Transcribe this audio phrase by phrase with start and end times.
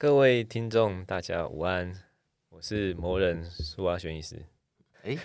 [0.00, 1.92] 各位听众，大家午安，
[2.50, 4.40] 我是魔人苏阿轩医师。
[5.02, 5.18] 哎，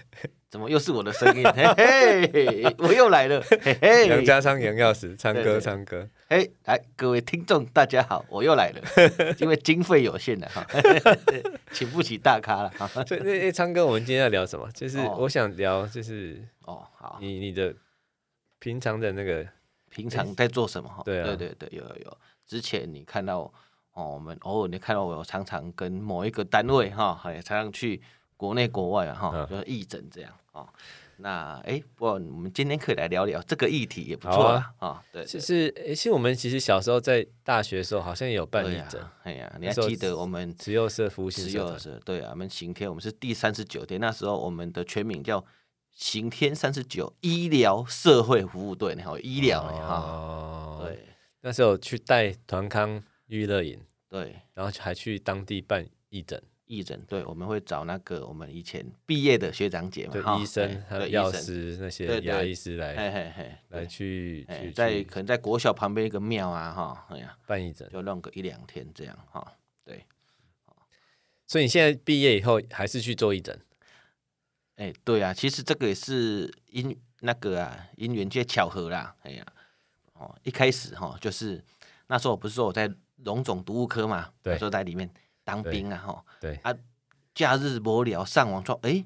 [0.49, 1.43] 怎么又是我的声音？
[1.53, 3.39] 嘿嘿，我又来了。
[3.61, 6.09] 嘿嘿，杨家昌杨药师，昌哥昌哥。
[6.29, 8.81] 哎，来，各位听众，大家好，我又来了。
[9.37, 10.65] 因为经费有限了哈，
[11.71, 12.87] 请不起大咖了哈。
[13.05, 14.67] 所以，哎，昌哥，我们今天要聊什么？
[14.71, 17.71] 就是我想聊，就是哦，好，你你的
[18.57, 19.47] 平常的那个
[19.91, 20.89] 平常在做什么？
[20.89, 22.17] 哈，对对对对，有有有。
[22.47, 23.53] 之前你看到
[23.93, 28.01] 哦，我们偶尔你看到我常常跟某一个单位哈，也常常去。
[28.35, 30.67] 国内国外啊，哈，就是义诊这样啊。
[31.17, 34.73] 那哎，不过我们今天可以来聊聊这个议题也不错啊。
[34.79, 39.01] 啊，对，就是哎，其实我们其实小时候在大学的时候，好像也有办义诊。
[39.21, 41.97] 哎呀，你还记得我们慈幼社服务慈幼社？
[42.03, 44.01] 对啊，我们刑天，我们是第三十九天。
[44.01, 45.45] 那时候我们的全名叫
[45.93, 50.79] 刑天三十九医疗社会服务队，然后医疗哈。
[50.81, 51.07] 对，
[51.41, 53.01] 那时候去带团康
[53.39, 56.41] 育乐营，对，然后还去当地办义诊。
[56.65, 67.87] 义诊，对，我们会找那个我们以前毕业的学长姐嘛，对，医生、还有药师那些牙医师来，嘿嘿嘿，来去去在可能在国小旁边一个庙啊，哈，哎呀，办义诊。
[67.91, 69.45] 就弄个一两天这样，哈，
[69.83, 70.05] 对。
[71.45, 73.59] 所以你现在毕业以后还是去做义诊？
[74.77, 79.45] 哎，对啊，其实这个也是因那个啊因缘皆巧合啦，哎呀，
[80.13, 81.61] 哦，一开始哈就是
[82.07, 85.09] 那时候我不是说我在荣总毒物科嘛，对，说在里面。
[85.45, 86.55] 当兵啊，哈，对。
[86.63, 86.73] 啊，
[87.35, 89.03] 假日无聊上网说，哎，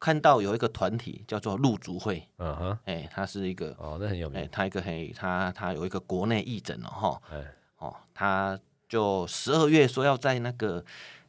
[0.00, 10.84] 看到有一个团体叫做陆竹会，嗯哼，哎，他是一个哦，那很有名，哎，他一个嘿，他他有一个国内义诊哦，哈，哎，哦，他就十二月说要在那个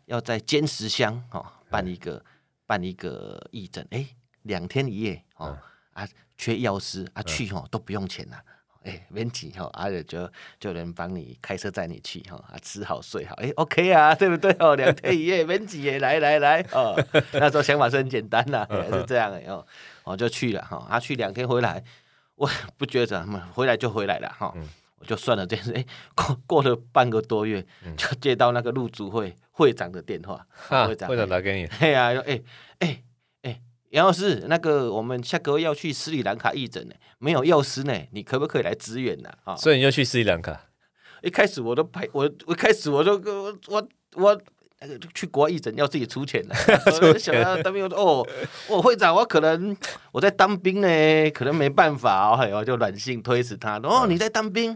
[0.05, 2.25] 要在尖石乡哦办一个
[2.65, 4.07] 办一个义诊，哎，
[4.41, 5.55] 两天一夜哦，
[5.93, 8.41] 啊，缺药师啊，去哦都不用钱呐。
[8.87, 14.75] 哎，免钱哈，而且就就能帮你开车载你去哈，啊，吃好睡好，哎，OK 啊，对不对哦？
[14.75, 16.95] 两天一夜免钱，来来来哦，
[17.33, 19.65] 那时候想法是很简单的，还是这样的哦，
[20.05, 21.83] 我就去了哈，啊，去两天回来，
[22.35, 24.53] 我不觉得怎么，回来就回来了哈，
[24.99, 25.85] 我就算了这件事，哎，
[26.15, 27.65] 过过了半个多月，
[27.97, 30.47] 就接到那个路竹会会长的电话，
[30.87, 32.41] 会长会长打给你，哎呀，哎
[32.79, 33.01] 哎。
[33.91, 39.29] 杨老师，那个我们下个月要去斯里兰卡义诊呢，没有药师呢，你可不可以来支援呢？
[39.45, 40.65] 啊，所以你就去斯里兰卡。
[41.23, 44.41] 一开始我都排，我我一开始我就我我我
[45.13, 46.53] 去国外义诊要自己出钱的，
[46.91, 47.19] 出钱。
[47.19, 48.27] 想要当兵，我说哦，
[48.69, 49.75] 我会长，我可能
[50.11, 53.79] 我在当兵呢，可能没办法哦，我就软性推辞他。
[53.79, 54.75] 哦，你在当兵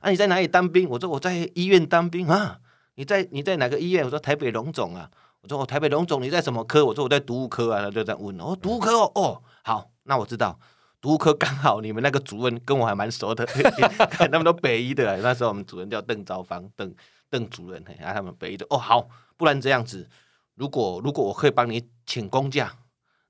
[0.00, 0.10] 啊？
[0.10, 0.88] 你在哪里当兵？
[0.88, 2.58] 我说我在医院当兵啊。
[2.96, 4.04] 你在你在哪个医院？
[4.04, 5.08] 我说台北龙总啊。
[5.42, 6.84] 我说我台北龙总，你在什么科？
[6.84, 8.38] 我说我在毒物科啊，他就这样问。
[8.40, 10.58] 我说毒物科哦，哦，好，那我知道
[11.00, 13.46] 读物科刚好你们那个主任跟我还蛮熟的，
[14.18, 16.94] 他们都北医的，那时候我们主任叫邓昭芳，邓
[17.28, 18.66] 邓主任，然后他们北医的。
[18.70, 20.08] 哦，好，不然这样子，
[20.54, 22.77] 如果如果我可以帮你请公假。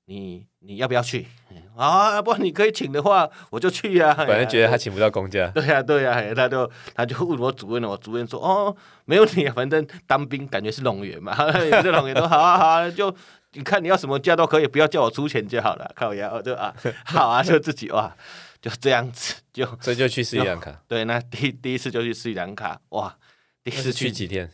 [0.09, 1.27] 你你要不要去
[1.77, 2.19] 啊？
[2.19, 4.25] 不然你可以请的话，我就去呀、啊。
[4.25, 5.47] 本来觉得他请不到公假。
[5.53, 7.89] 对呀、啊、对呀、啊，他就他就问我主任了。
[7.89, 8.75] 我主任说：“哦，
[9.05, 13.15] 没问题，反正当兵感觉是龙源嘛，也是龙源都好啊好啊，就
[13.53, 15.91] 你看你要什么假都可以，不要叫我出钱就好了。
[15.95, 16.73] 靠呀，就啊
[17.05, 18.11] 好啊，就自己哇，
[18.59, 20.81] 就这样子就 所以就去斯里兰卡。
[20.87, 23.15] 对，那第第一次就去斯里兰卡哇，
[23.63, 24.49] 第一次去，去几天？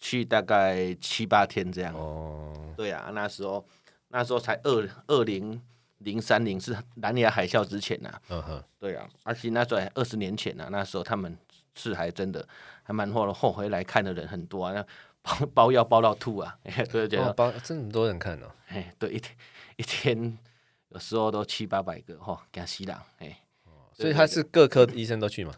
[0.00, 1.94] 去大概七八天这样。
[1.94, 3.62] 哦，对啊，那时候。
[4.14, 5.60] 那时候才二二零
[5.98, 11.36] 零三零是南亚海啸之前呐、啊，嗯哼，对啊，而且那时候二十年前呐、啊，那时候他们
[11.74, 12.46] 是还真的
[12.84, 14.86] 还蛮后后回来看的人很多啊，那
[15.20, 16.56] 包包药包到吐啊，
[16.92, 19.36] 对对、哦、包这么多人看哦，哎，对，一天
[19.78, 20.38] 一天
[20.90, 23.36] 有时候都七八百个哈，给死人，哎，
[23.92, 25.52] 所以他是各科医生都去嘛？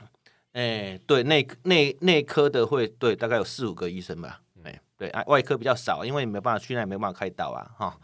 [0.53, 7.99] 哎，对，内内内科的会对，大概有四五个医生吧，哎、嗯，对啊，外科比较少，因为没办法去那也没办法开刀啊，哈。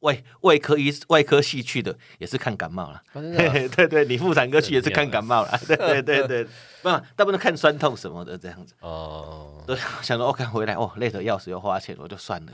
[0.00, 6.44] 外外科医外科系去的也是看感冒了， 对对，你妇产科去也是看感冒了， 对对对对，
[6.82, 8.74] 不，大部分都看酸痛什么的这样子。
[8.80, 12.52] 哦，对，想说我看回来哦，累得要死又花钱，我就算了。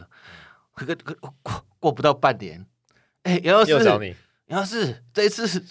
[0.74, 2.66] 可可可过过不到半年，
[3.22, 3.72] 哎，杨老师，
[4.48, 5.64] 杨老师，这一次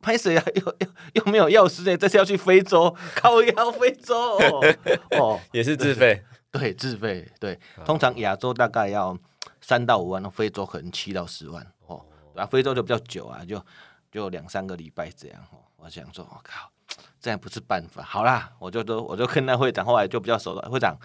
[0.00, 0.44] 拍谁啊？
[0.54, 1.96] 又又又没有药师呢？
[1.96, 4.74] 这次要去非洲， 靠腰非洲哦，
[5.18, 6.22] 哦，也是自费，
[6.52, 9.18] 对自费，对，通常亚洲大概要。
[9.66, 13.60] 三到五万，非洲可能七到十万哦，啊，非洲就比较久啊，就
[14.12, 15.58] 就两三个礼拜这样哦。
[15.74, 16.70] 我想说，我靠，
[17.18, 18.00] 这样不是办法。
[18.00, 20.70] 好啦，我就都我就跟那会长，后来就比较熟了。
[20.70, 20.96] 会长，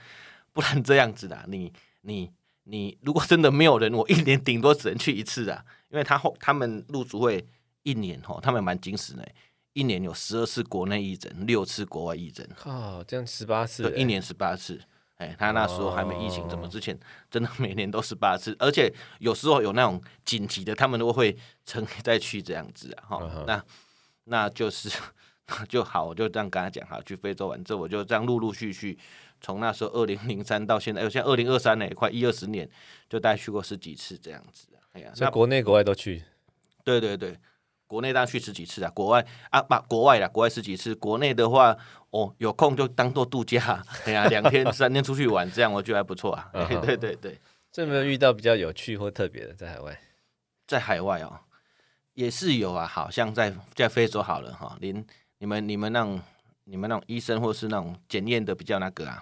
[0.54, 2.31] 不然这样子的，你你
[2.66, 7.44] 你，如果真的没有人，我一年顶多只能去一次啊，因为他后他们入组会
[7.81, 9.28] 一年哦，他们蛮精实的，
[9.74, 12.48] 一年有十二次国内义诊，六次国外义诊。
[12.56, 14.80] 靠，这样十八次，一年十八次。
[15.22, 16.98] 哎，他那时候还没疫情，怎么之前
[17.30, 23.06] 真的每年都十八次，而且有时候有那种紧急的，他们都会乘再去这样子啊。
[23.08, 23.64] 哈，那
[24.24, 24.90] 那就是
[25.70, 28.98] 就好，我就这样跟他讲哈，去非洲玩之后，我就这样陆陆续续
[29.40, 32.68] 从那时候二零零三到现在，现在二零二三呢快一二十年，
[33.08, 34.82] 就大概去过十几次这样子啊。
[34.94, 36.24] 哎呀，那国内国外都去。
[36.84, 37.38] 对对对。
[37.92, 40.96] 国内当然去十几次啊，国外啊，把国外啦，国外十几次。
[40.96, 41.76] 国内的话，
[42.12, 46.50] 哦，有空就当做度假， 哎呀，两天 三天出去玩，这样我觉得还不错啊。
[46.54, 47.38] 对对对对，
[47.84, 50.00] 有没有遇到比较有趣或特别的在海外？
[50.66, 51.38] 在海外哦，
[52.14, 52.88] 也是有啊。
[52.88, 55.06] 好像在在非洲好了哈，连
[55.40, 56.22] 你们你们那种
[56.64, 59.22] 你们那种医生或是那种检验的比较那个啊，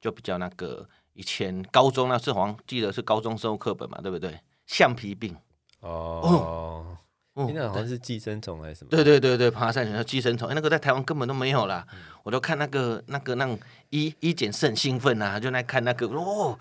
[0.00, 4.36] 就比较那个以前高中那时候好像记得是高中生物课本嘛，对不对？
[4.66, 5.36] 橡皮病
[5.82, 6.20] 哦。
[6.24, 6.98] 哦
[7.46, 8.90] 现在好像是寄生虫还是什么？
[8.90, 11.86] 对对对对，爬山叫寄生虫，哎，那个在台湾根本都没有啦。
[11.92, 13.58] 嗯、我都看那个那个那种
[13.90, 16.58] 医医检是很兴奋啊，就来看那个哦，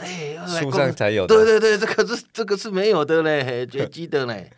[0.00, 1.26] 哎，树上才有。
[1.26, 4.50] 对对对，这个是这个是没有的嘞，绝 迹的嘞。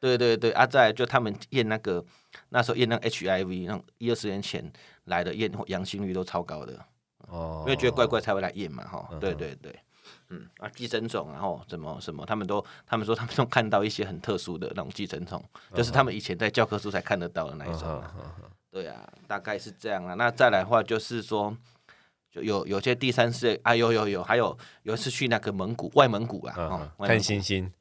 [0.00, 2.04] 对对对，啊，在就他们验那个
[2.50, 4.70] 那时候验那 HIV，那一二十年前
[5.04, 6.78] 来的验阳性率都超高的
[7.28, 9.18] 哦，因为觉得怪怪才会来验嘛，哈、哦。
[9.18, 9.74] 对对对。
[10.28, 15.42] 嗯啊，寄生虫，然后怎么什么，他们都他们说他们都看到一些很特殊的那种寄生虫，
[15.74, 18.02] 就是他们以前在教科书才看得到的那一种。
[18.70, 20.14] 对啊，大概是这样啊。
[20.14, 21.56] 那再来的话就是说，
[22.30, 26.54] 就有有些第三世界啊，有有有，还有有一次去那个蒙古外蒙古啊，
[26.98, 27.72] 哦，看星星。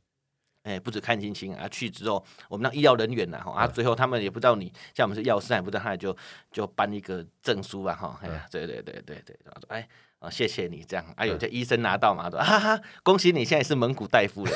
[0.62, 6.16] 哎，不止看星星啊，去之后我们那医疗人员呐，哈啊，最后他们也不知道你，像我们是药师，也不知道，他也就
[6.52, 9.88] 就颁一个证书啊，哈，哎呀，对对对对对，然后说哎。
[10.24, 11.06] 啊，谢谢你这样。
[11.18, 14.52] 哎呦，这医生拿到嘛，说哈哈，恭喜你现在是蒙古大夫了。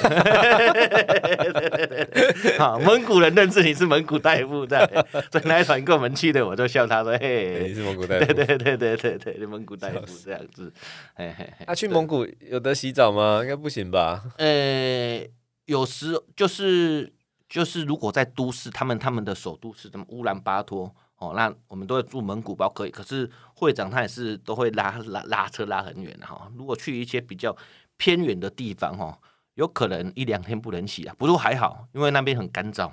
[2.57, 4.87] 好，蒙古人认识你是蒙古大夫，这样。
[5.29, 8.25] 所以那一团跟我们去的，我就笑他说，嘿，你是蒙古大夫。
[8.33, 10.71] 对对对对对对，蒙古大夫这样子。
[11.15, 11.65] 嘿嘿嘿。
[11.67, 13.41] 他去蒙古有得洗澡吗？
[13.41, 14.23] 应该不行吧？
[14.37, 15.21] 呃，
[15.65, 17.11] 有时就是
[17.49, 20.95] 就是，如果在都市，他们他们的首都是什么乌兰巴托。
[21.17, 26.47] 哦，那我们都会住蒙古包可以，可是会长他也是都会拉拉拉车拉很远的哈。
[26.55, 27.57] 如果去一些比较
[27.97, 29.19] 偏远的地方哈，
[29.55, 31.15] 有可能一两天不能洗啊。
[31.17, 32.91] 不过还好，因为那边很干燥，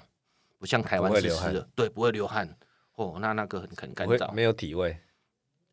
[0.58, 2.56] 不像台湾湿湿的，对，不会流汗。
[2.94, 4.96] 哦，那那个很很干燥，没有体味。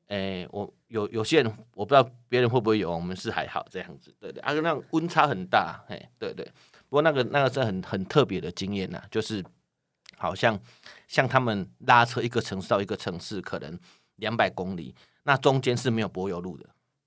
[0.08, 4.42] 哎，我有有些人我不知道别人会不会有，我们是还好这样子，对对。
[4.42, 6.46] 而且那温差很大，哎，对对。
[6.90, 9.42] 不过那个那个是很很特别的经验呐，就是。
[10.22, 10.60] 好像
[11.08, 13.78] 像他们拉车一个城市到一个城市，可能
[14.18, 16.66] 两百公里，那中间是没有柏油路的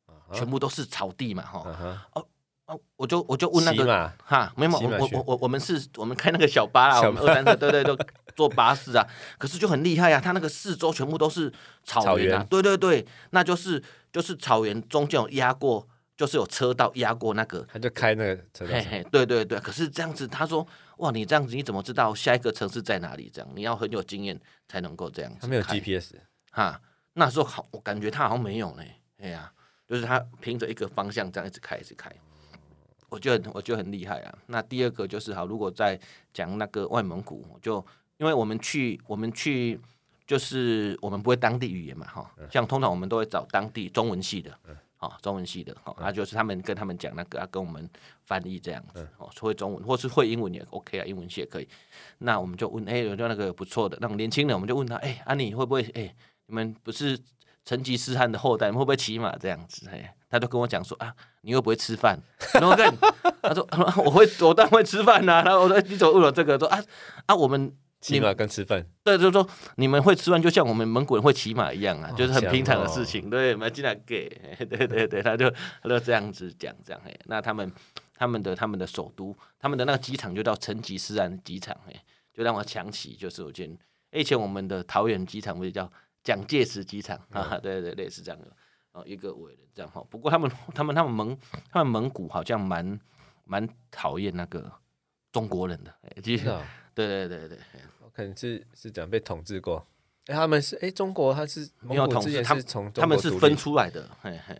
[0.08, 0.36] ，uh huh.
[0.36, 2.20] 全部都是草地嘛，哈、uh huh.
[2.20, 2.26] 哦
[2.66, 7.96] 哦，我就我就问那个哈，没有，我我我我我们是我们开那个小巴啊，马我们二三车对对都
[8.34, 9.06] 坐巴士啊，
[9.38, 11.52] 可是就很厉害啊，它那个四周全部都是
[11.84, 13.82] 草原啊，原对对对，那就是
[14.12, 15.86] 就是草原中间有压过。
[16.16, 18.70] 就是有车道压过那个，他就开那个车道。
[18.72, 19.58] 嘿嘿，对对对。
[19.58, 20.64] 可是这样子，他说
[20.98, 23.30] ：“哇，你这样子你怎么知道下一个城市在哪里？
[23.32, 26.14] 这样你要很有经验才能够这样子。”他没有 GPS
[26.52, 26.80] 哈，
[27.14, 28.82] 那时候好，我感觉他好像没有呢。
[29.18, 29.52] 哎呀，
[29.86, 32.10] 就是他凭着一个方向这样一直开，一直开。
[33.08, 34.38] 我觉得我觉得很厉害啊。
[34.46, 35.98] 那第二个就是好，如果在
[36.32, 37.84] 讲那个外蒙古，就
[38.16, 39.80] 因为我们去我们去，
[40.26, 44.58] 就是我们不会当地语言嘛，哈，像通常我们都会找当地中文系的。
[45.04, 47.88] 哦，中文系的，哦，那就是他们跟他们讲那个，啊跟我们
[48.24, 51.68] 翻译这样子，哦，会中文或是会英文也 OK 啊，英文系也可以。
[52.18, 56.14] 那我们就问，哎，有就那个不错的那种年轻人，我们就问他，哎，啊，你会不会，哎，
[56.46, 57.18] 你们不是
[57.64, 59.88] 成吉思汗的后代，会不会骑马这样子？
[59.90, 62.18] 哎，他就跟我讲说，啊，你会不会吃饭？
[62.54, 62.90] 然后跟
[63.42, 63.66] 他说，
[64.04, 65.42] 我会，我当然会吃饭呐。
[65.44, 66.58] 然后我说，你怎么问我这个？
[66.58, 66.82] 说啊
[67.26, 67.76] 啊，我们。
[68.04, 73.26] 骑马跟吃饭，对，就是说你们会吃饭，就像我们蒙古人会骑马一样啊，哦、就是很平常的事情。
[73.28, 74.28] 哦、对，马进来给，
[74.68, 77.18] 对对对，他就他就这样子讲，这样嘿。
[77.24, 77.72] 那他们
[78.14, 81.98] 他们的他们的首都，他们的那个机场就叫成吉思汗机场，嘿，
[82.34, 83.74] 就让我想起，就是我见
[84.12, 85.90] 以前我们的桃园机场不是叫
[86.22, 87.58] 蒋介石机场、嗯、 啊？
[87.62, 88.48] 对对对，类似这样的
[88.92, 90.04] 哦，一个伟人这样哈。
[90.10, 91.34] 不过他们他们他们蒙
[91.72, 93.00] 他们蒙古好像蛮
[93.44, 94.70] 蛮讨厌那个
[95.32, 96.62] 中国人的，其实、哦、
[96.94, 97.58] 对对对对。
[98.14, 99.84] 可能是是讲被统治过，
[100.26, 104.56] 哎，他们是哎，中国他是没有统治，他是从他们是分出来的，嘿嘿，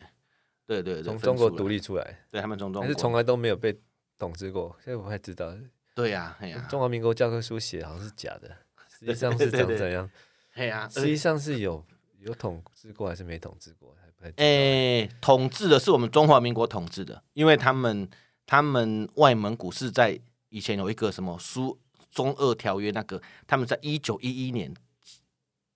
[0.67, 3.79] 对对对，从中国独立出来，对他们从中国，但是从来都没有被
[4.19, 5.55] 统治过，所以我还知道，
[5.95, 8.51] 对呀，哎呀，中华民国教科书写好像是假的，
[8.99, 10.11] 实际上是长怎样？
[10.55, 11.85] 哎呀，实际上是有
[12.19, 13.95] 有统治过还是没统治过？
[14.37, 18.09] 哎，统治的是我们中华民国统治的，因为他们
[18.47, 20.19] 他们外蒙古是在
[20.49, 21.79] 以前有一个什么苏。
[22.15, 24.73] 中俄条约那个，他们在一九一一年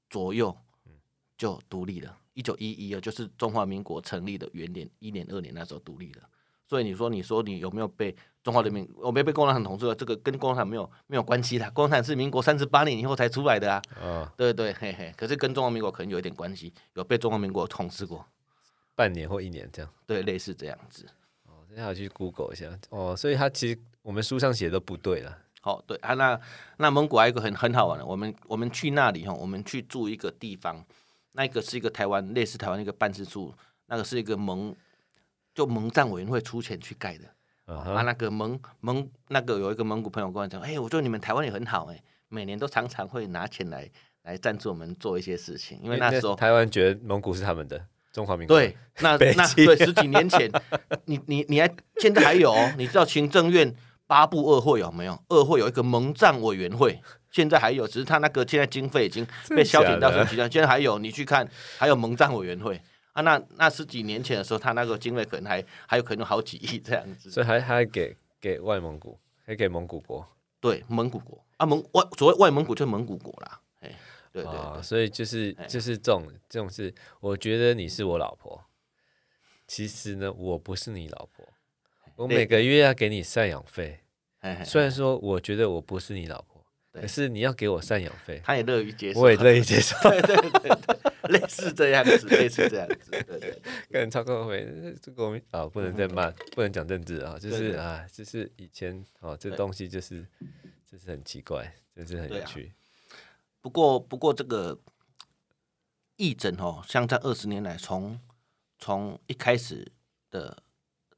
[0.09, 0.57] 左右
[1.37, 2.17] 就独立了。
[2.35, 6.23] 一九一一啊，就是中华民国成立的元年一年二年那时候独立了。
[6.69, 8.15] 所以你说，你说你有没有被
[8.45, 9.95] 中华人民，我没被共产党统治了？
[9.95, 11.69] 这个跟共产党没有没有关系的。
[11.73, 13.83] 共产党是民国三十八年以后才出来的啊。
[14.01, 15.13] 哦、对对嘿嘿。
[15.17, 18.25] 可是跟中华民国可能有一点关系，有被中华民国统治过，
[18.95, 19.91] 半年或一年这样。
[20.07, 21.07] 对，类似这样子。
[21.47, 22.79] 哦，等下我去 Google 一下。
[22.91, 25.39] 哦，所以他其实我们书上写的都不对了。
[25.61, 26.41] 好、哦，对啊，那
[26.79, 30.85] 那蒙古还有一个很很好玩的，我们我们去那里哈，我们去住一个地方，
[31.33, 33.55] 那个是一个台湾类似台湾一个办事处，
[33.87, 34.75] 那个是一个蒙。
[35.55, 37.25] 就蒙藏委员会出钱去盖的
[37.67, 37.93] ，uh huh.
[37.93, 43.91] 啊，那个蒙蒙那个有一个蒙古朋友跟我讲，哎、欸，我觉得你们台湾也很好，哎，每年都常常会拿钱来
[44.23, 50.49] 来赞助我们做一些事情，因为那时候台湾觉得蒙古是他们的中华民国，对，那那对十几年前，
[51.07, 53.75] 你你你还现在还有，你知道行政院
[54.09, 55.23] 八部二会有没有？
[55.29, 57.01] 二会有一个蒙藏委员会，
[57.31, 60.51] 现在还有，只是他那个现在经费已经被削减到什么阶段？
[60.51, 62.81] 现在还有，你去看还有蒙藏委员会。
[63.13, 70.25] 啊、那那十几年前的时候，他那个经费可能还还有可能好几亿这样子，所以还还给给外蒙古，还给蒙古国，
[70.61, 71.45] 对蒙古国。
[71.57, 73.91] 啊蒙外所谓外蒙古就是蒙古国啦，哎，
[74.33, 78.63] 对对，对、哦，所以就是就是这种这种事，我觉得你是我老婆，
[79.67, 81.45] 其实呢，我不是你老婆，
[82.19, 84.01] 我每个月要给你赡养费，
[84.65, 86.59] 虽然说我觉得我不是你老婆。
[86.91, 93.63] 可是你要给我赡养费，他也乐于接受，我也乐于接受， 对对对对，类似这样子， 类似这样子，对对，对。
[93.89, 94.67] 个人超过会，
[95.01, 100.27] 这个我们啊不能再骂，不能讲政治啊，就是啊，就是以前哦，这东西就是
[100.91, 102.73] 就是很奇怪，就是很有趣。
[102.73, 103.15] 啊、
[103.61, 104.77] 不过不过这个
[106.17, 108.19] 义诊哦，像在二十年来，从
[108.77, 109.87] 从一开始
[110.33, 110.61] 的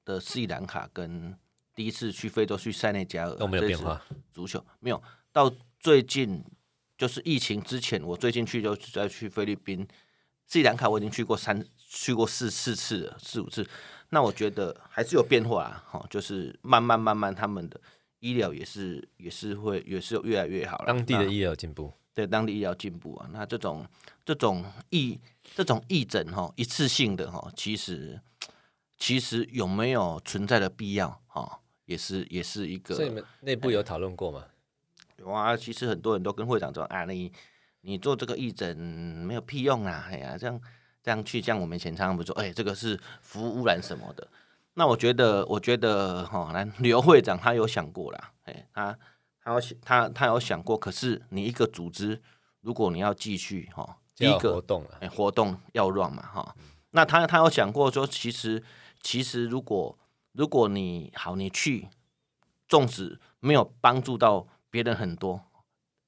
[0.05, 1.37] 的斯里兰卡跟
[1.75, 4.03] 第一次去非洲去塞内加尔都没有变化，
[4.33, 5.03] 足球没有
[5.33, 5.53] 到。
[5.83, 6.45] 最近
[6.99, 9.89] 就是疫情之前，我最近去就是在去菲律宾、
[10.47, 13.67] 斯里兰卡，我已经去过三去过四四次了，四五次。
[14.11, 17.81] 那我觉得还是有变化啊，哈，就是慢慢慢慢，他们的
[18.19, 20.85] 医疗也是也是会也是越来越好了。
[20.89, 23.31] 当地的医疗进步，对当地医疗进步啊。
[23.33, 23.87] 那这种
[24.23, 25.19] 这种义
[25.55, 28.21] 这种义诊哈，一次性的哈，其实
[29.01, 32.95] 其实有没有存在的必要哈，也是也是一个。
[32.95, 34.45] 所以你们内部有讨论过吗？
[35.25, 37.33] 哇，其实很多人都跟会长说啊，你
[37.81, 40.61] 你做这个义诊没有屁用啊，哎呀，这样
[41.03, 44.29] 这样去，像我们以前常常不说，哎，这个是服务污染什么的。
[44.75, 48.99] 那我觉得，我觉得哈，来 刘会长他有想过啦，哎，他
[49.43, 52.23] 他有他他有想过，可是你一个组织，
[52.61, 56.55] 如果你要继续哈，第一个活动哎，活动要 run 嘛哈，
[56.93, 58.63] 那他他有想过说，其实
[59.01, 59.99] 其实如果
[60.33, 61.89] 如果你好，你去，
[62.69, 64.47] 纵使没有帮助到。
[64.73, 65.47] 别人很多，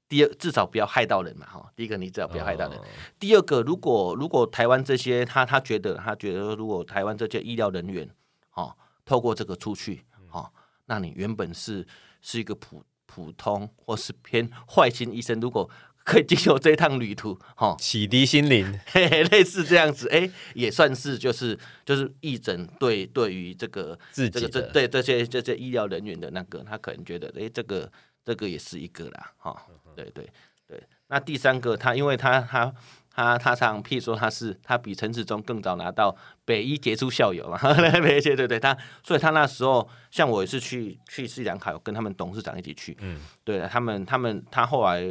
[0.09, 1.73] 第二至少不要害到人嘛哈。
[1.75, 2.85] 第一个你至少不要害到人，哦、
[3.19, 8.09] 第二个如果如果台湾这些他他觉得他觉得如果台湾这些医疗人员
[8.55, 8.73] 哦
[9.05, 10.49] 透过这个出去哦，
[10.85, 11.85] 那你原本是
[12.21, 15.69] 是一个普普通或是偏坏心医生，如果
[16.05, 27.91] 可以经由这趟旅途哈洗涤心灵，嘿嘿，类似这样子哎，也算是就是就是义诊对对于这个自己这个这对这些这些医疗人员的那个他可能觉得哎这个。
[28.25, 29.59] 这个也是一个啦，哈、哦，
[29.97, 30.25] 对对
[30.69, 30.81] 对。
[31.09, 32.73] 那第三个，他因为他他
[33.11, 37.59] 他他常譬如说他是他比陈世忠更早拿到北医杰出校友嘛，
[38.01, 45.03] 北医对对对，他所以他那时候像我也是去去斯里兰卡，跟他们董事长一起去，嗯，对他们他们他后来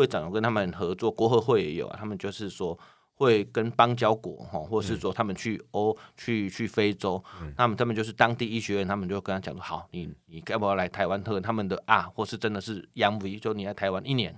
[0.00, 2.78] 会长有跟他们合作，国合会也有啊，他们就是说。
[3.20, 14.32] 会跟邦交国哈，或是说他们去欧、嗯、去去非洲，嗯、他们他们就是当地医学院，他们就跟他讲说，好，你你该不要来台湾特他们的啊，或是真的是央 V，就你来台湾一年，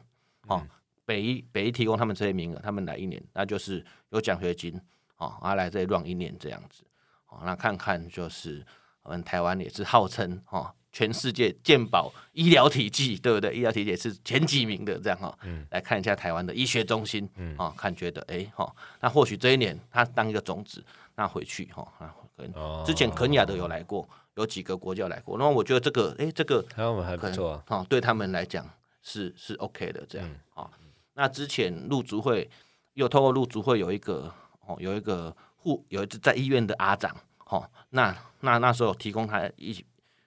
[0.48, 0.68] 哦，嗯、
[1.04, 4.74] 北医北医提供他们这些名额，他们来一年，那就是有奖学金，
[5.18, 6.82] 哦，啊来这里 run 一年这样子，
[7.28, 8.66] 哦，那看看就是
[9.04, 10.74] 我们台湾也是号称哦。
[10.92, 13.54] 全世界健保医疗体系，对不对？
[13.54, 15.36] 医疗体系也是前几名的，这样哈。
[15.42, 15.66] 嗯。
[15.70, 18.70] 来看一下台湾的医学中心，嗯，啊，看觉得，哎，哈，
[19.00, 20.84] 那或许这一年他当一个种子，
[21.14, 25.38] 那回去哈，啊，可能之前肯亚都有来过，有几个国家来过。
[25.38, 28.68] 那我觉得这个，哎，这个台湾还不错啊，哦，对他们来讲
[29.00, 30.70] 是是 OK 的，这样啊。
[31.14, 32.50] 那之前陆足会
[32.92, 34.30] 又透过陆足会有一个
[34.66, 39.82] 哦，有一个护有一个在医院的阿长，哈，那那那时候提供他一。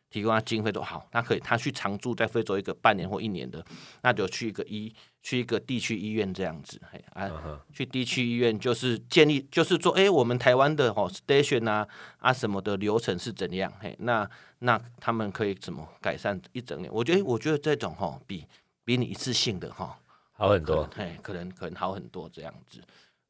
[0.10, 3.64] 提供他经费都好，他可以他去常住在非洲一个半年或一年的，
[4.02, 7.60] 那就去一个医去一个地区医院这样子，嘿啊，uh.
[7.74, 13.72] 去地区医院就是建立就是说，哎、欸，我们台湾的哦 station 啊啊什么的流程是怎样？
[13.80, 16.92] 嘿，那那他们可以怎么改善一整年？
[16.94, 18.46] 我觉得我觉得这种哈比
[18.84, 20.00] 比你一次性的哈
[20.34, 22.80] 好很多，嘿，可能可能好很多这样子。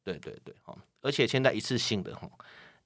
[0.03, 2.29] 对对对，哦，而且现在一次性的哈，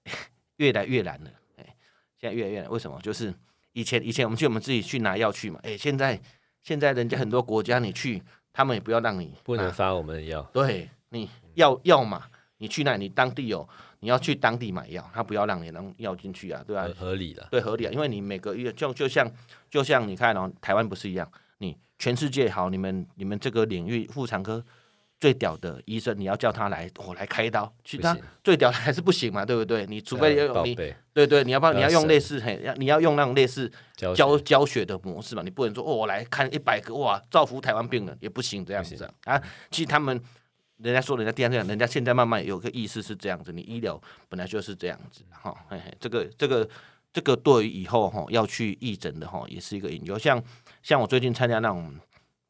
[0.56, 1.76] 越来越难了，哎，
[2.18, 2.98] 现在越来越难，为什么？
[3.02, 3.34] 就是
[3.74, 6.20] 以前以前我们去我们自己去拿药去嘛，哎，现在
[6.62, 8.22] 现在人家很多国家你去，
[8.52, 12.24] 他们也不要让你不能发我们的药， 对，你药药嘛，
[12.58, 13.68] 你去那里你当地有。
[14.02, 16.88] 你要去当地买药，他不要让你能药进去啊，对吧？
[16.98, 19.30] 合理的，对，合理啊，因为你每个月就就像
[19.70, 24.64] 就像你看哦，台湾不是一样，你全世界好，你们你们这个领域妇产科
[25.20, 29.86] 最屌的医生，你要叫他来，我来开刀，去他最屌的还是不行嘛，对不对？
[29.86, 40.22] 你除非要用你，对对，你要不要你要用类似嘿，你要用那种类似教教学的模式嘛，你不能说哦，我来看一百个哇，造福台湾病人也不行这样子啊，啊，其实他们。
[40.82, 46.70] 人家说，人家第二这样，人家现在慢慢有个意思是这样子，你医疗本来就是这样子，哈，嘿嘿，这个这个
[47.12, 50.18] 这个对于以后哈要去义诊的哈，也是一个引诱。
[50.18, 50.42] 像
[50.82, 51.94] 像我最近参加那种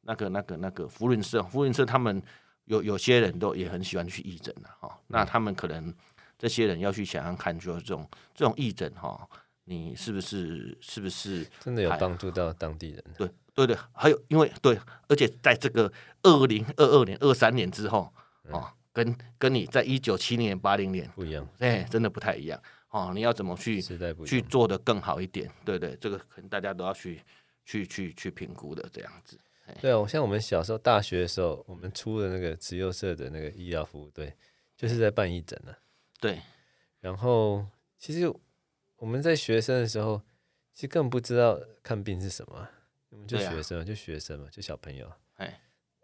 [0.01, 2.21] 那个那个那个福伦社，福伦社他们
[2.69, 5.93] 有有些人都也很喜欢去义诊的哈，那他们可能
[6.37, 9.29] 这些人要去想想看，就是这种这种义诊哈，
[9.65, 13.03] 你是不是是不是真的有帮助到当地人？
[13.17, 15.91] 对对对，还有因为对，而且在这个
[16.23, 18.13] 二零二二年、二三年之后。
[18.51, 22.59] 哦，跟跟你在一九七零年、八零年不一样，哎，真的不太一样。
[22.89, 23.79] 哦，你要怎么去
[24.25, 25.47] 去做的更好一点？
[25.63, 27.21] 对对，这个可能大家都要去
[27.63, 29.37] 去去去评估的这样子。
[29.81, 34.33] 对啊，像我们小时候大学的时候，我们出的那个慈幼社的那个医疗服务队，
[34.75, 35.75] 就是在办义诊的。
[36.19, 36.39] 对，
[36.99, 37.65] 然后
[37.97, 38.31] 其实
[38.97, 40.21] 我们在学生的时候，
[40.73, 42.67] 其实根本不知道看病是什么，
[43.09, 45.11] 我们就学生，就学生嘛，就小朋友。
[45.35, 45.61] 哎。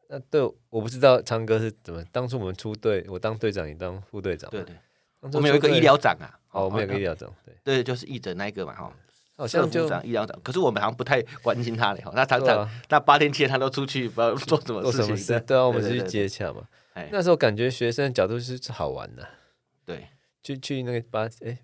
[0.08, 2.06] 那对，我不知道昌哥是怎么。
[2.12, 4.48] 当初我们出队，我当队长，你当副队长。
[4.52, 4.76] 对对，
[5.20, 6.40] 我们有一个医疗长啊。
[6.52, 7.34] 哦，我们有个医疗长。
[7.44, 8.96] 对对，就是义诊那一个嘛，哈。
[9.36, 12.02] 好像就医疗长，可是我们好像不太关心他嘞。
[12.02, 15.40] 哈，那厂长，那八天七他都出去，不知道做什么事情。
[15.46, 16.68] 对啊，我们是去接洽嘛。
[17.12, 19.28] 那时候感觉学生的角度是好玩的。
[19.86, 20.08] 对，
[20.42, 21.58] 去去那个八哎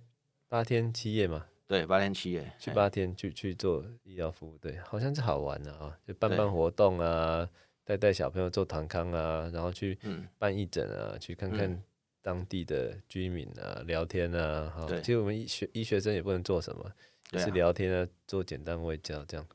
[0.49, 1.45] 八天七夜嘛。
[1.67, 7.47] 对，八天七夜，去八天去去做医疗服务，对，好像是好玩的啊，就办办活动啊。
[7.85, 9.97] 带带小朋友做团康啊，然后去
[10.37, 11.81] 办义诊啊，嗯、去看看
[12.21, 14.71] 当地的居民啊，嗯、聊天啊。
[14.75, 16.91] 哈对，其实我们医学医学生也不能做什么，
[17.31, 19.47] 就是聊天啊，做简单卫教这样，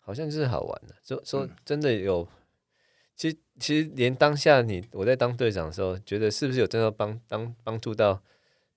[0.00, 0.94] 好像就是好玩的。
[1.02, 2.28] 说说真的有，嗯、
[3.14, 8.22] 其实其实连当下你我在当队长的时候，觉得是不是有真的帮当帮助到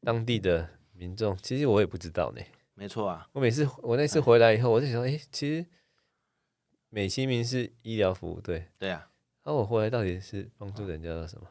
[0.02, 1.36] 当地的民众？
[1.38, 2.42] 其实我也不知道呢。
[2.76, 5.66] 没错啊，我每次我那次回来以后，我就想，哎，其实。
[6.92, 9.12] 美其名是医疗服务，队对啊，
[9.44, 11.48] 那、啊、我回来到底是帮助人家的什么？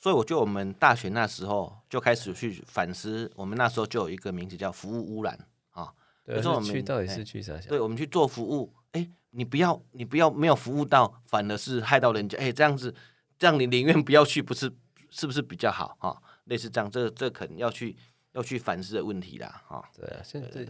[0.00, 5.38] 所以我觉得我们大学那时候就开始去反思，我们那时候就有一个名字叫服务污染
[5.70, 5.92] 啊。
[6.24, 7.56] 对，我们去到底是去啥？
[7.68, 12.94] 对，我们去做服务，哎，你不要你不要没有服务到，反而是害到人家，哎，这样子
[13.38, 14.72] 这样你宁愿不要去，不是
[15.10, 16.16] 是不是比较好啊？
[16.44, 17.94] 类似这样，这这可能要去
[18.32, 19.84] 要去反思的问题啦，哈。
[19.94, 20.64] 对啊，现在对，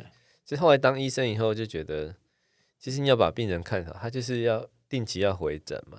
[0.45, 2.15] 其实后来当医生以后就觉得。
[2.83, 5.99] 其实你要把病人看好，他就是要定期要回诊嘛。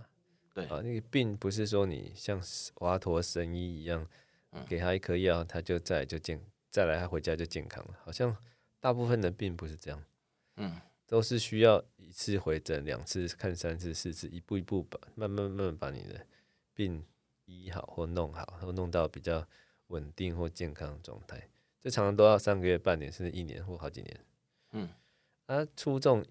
[0.54, 2.42] 对啊，那个病不是说你像
[2.74, 4.06] 华佗神医一样，
[4.68, 7.98] 给他一颗药，他就再就健，再来他回家就健康了。
[8.04, 8.36] 好像
[8.80, 10.04] 大部分的病不是这样，
[10.58, 16.26] 嗯，都是需要一次回诊，两次看三次四次，一步一步把慢慢慢慢把你的
[16.74, 17.06] 病
[17.46, 19.48] 医好或弄好，或弄到比较
[19.88, 21.48] 稳定或健康的状态。
[21.80, 24.20] 这常常都要三个月、半年，甚至一年或好几年。
[24.74, 24.90] 嗯，
[25.46, 26.26] 啊，出这种。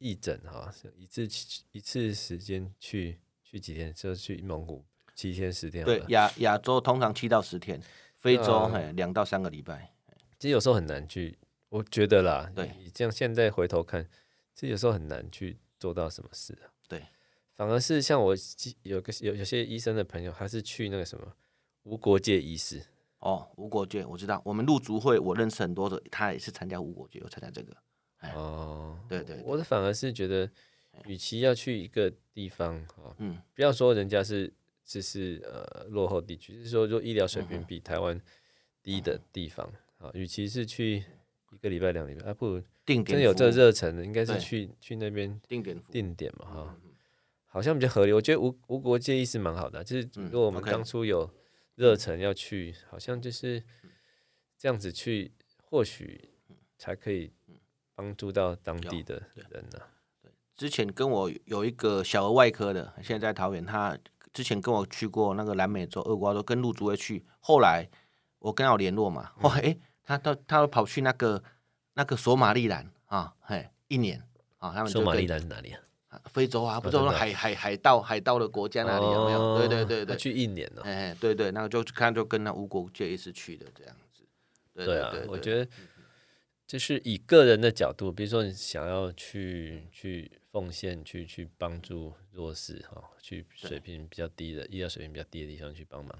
[0.00, 1.28] 义诊哈，一次
[1.72, 3.94] 一次时间去去几天？
[3.94, 4.84] 就去蒙古
[5.14, 5.84] 七天十天。
[5.84, 7.80] 对，亚亚洲通常七到十天，
[8.16, 9.92] 非洲嘿两到三个礼拜。
[10.38, 14.02] 其实有时候很难去，我觉得啦，对，你这样现在回头看，
[14.54, 16.72] 其实有时候很难去做到什么事啊。
[16.88, 17.04] 对，
[17.54, 18.34] 反而是像我
[18.82, 21.36] 有个有有些医生的朋友，他是去那个什么
[21.82, 22.82] 无国界医师。
[23.18, 27.76] 哦，无国界我知道，我们陆族会我认识很多的，他也是参加无国界，有参加这个。
[28.34, 30.48] 哦，对，对对，我的反而是觉得，
[31.06, 34.52] 与其要去一个地方啊，嗯，不要说人家是
[34.84, 38.20] 只是呃落后地区，就是说就医疗水平比台湾
[38.82, 39.66] 低的地方
[39.98, 41.02] 啊，与、嗯、其是去
[41.50, 46.76] 一个礼拜两礼拜，啊，不如真的有这热忱的，应该是去去那边定点定点嘛哈，
[47.46, 48.12] 好像比较合理。
[48.12, 51.32] 我觉得无无国界意识蛮好的，就是如果我们当初有
[51.76, 53.62] 热忱要去，好像就是
[54.58, 55.32] 这样子去，
[55.64, 56.28] 或许
[56.76, 57.32] 才可以。
[58.00, 59.84] 帮助到当地的人呢、啊？
[60.22, 63.62] 对，之前跟我有一个小儿外科的，现在在桃园。
[63.62, 63.96] 他
[64.32, 67.22] 之前跟我去过那个南美洲、厄瓜多，跟陆主会去。
[67.40, 67.86] 后来
[68.38, 71.42] 我跟他有联络嘛，后来、他、他到他都跑去那个
[71.92, 74.22] 那个索马利兰啊，嘿，一年
[74.56, 75.80] 啊，他们索马利兰是哪里啊？
[76.24, 79.58] 非洲啊，不是说海海海盗海盗的国家那里有没有？
[79.58, 80.82] 对对对对，去一年了。
[80.84, 84.24] 哎，对对，那个就看就跟那吴国界一起去的这样子。
[84.72, 85.70] 对啊，我觉得
[86.70, 96.16] 就是以个人的角度，比如说你想要去去奉献，去去帮助弱势哈，去水平比较低的医疗水平比较低的地方去帮忙，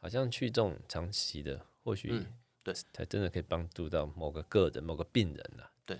[0.00, 2.24] 好像去这种长期的，或许
[2.64, 5.70] 对才真的可以帮助到某个个人、某个病人了。
[5.84, 5.98] 对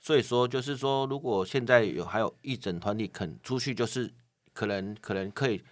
[0.00, 4.12] 所以说，就是说，如果现在有还有一整团体肯出去，就是
[4.52, 5.62] 可能可能可以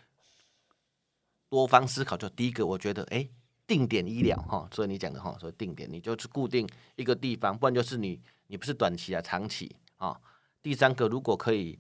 [1.49, 2.17] 多方思考。
[2.17, 3.29] 就第一个，我觉得，哎，
[3.73, 10.15] 定点医疗哈，所以你讲的哈，所以定点，你就是固定一个地方，不然就是你你不是短期啊，长期啊。
[10.63, 11.79] 第三个，如果可以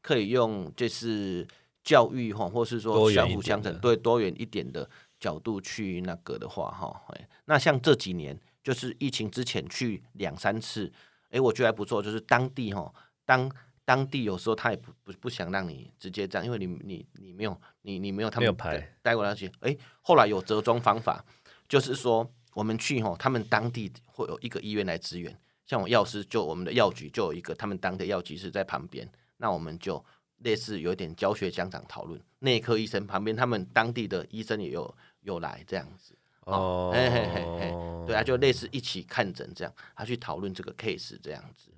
[0.00, 1.46] 可以用就是
[1.82, 4.88] 教育哈，或是说相辅相成，对多元一点的
[5.20, 6.98] 角度去那个的话哈，
[7.44, 10.90] 那像这几年就是疫情之前去两三次。
[11.30, 12.92] 哎，我觉得还不错，就是当地哈，
[13.24, 13.50] 当
[13.84, 19.50] 当地有时候他也不不不想让你直接这样，因为你你你没有你你没有他们带带过来去。
[19.60, 21.24] 哎，后来有折中方法，
[21.68, 30.02] 就是说我们去吼，他们当地会有一个医院来支援，像我药师就我们的药局就有一个，他们当地药局是在旁边，那我们就
[30.38, 36.16] 类似有一点教学讲长讨论，内科医生旁边他们当地的医生也有有来这样子。
[36.40, 37.72] 哦，嘿嘿嘿嘿，
[38.06, 41.70] 对啊，就类似一起看诊这样，他去讨论这个 case 这样子，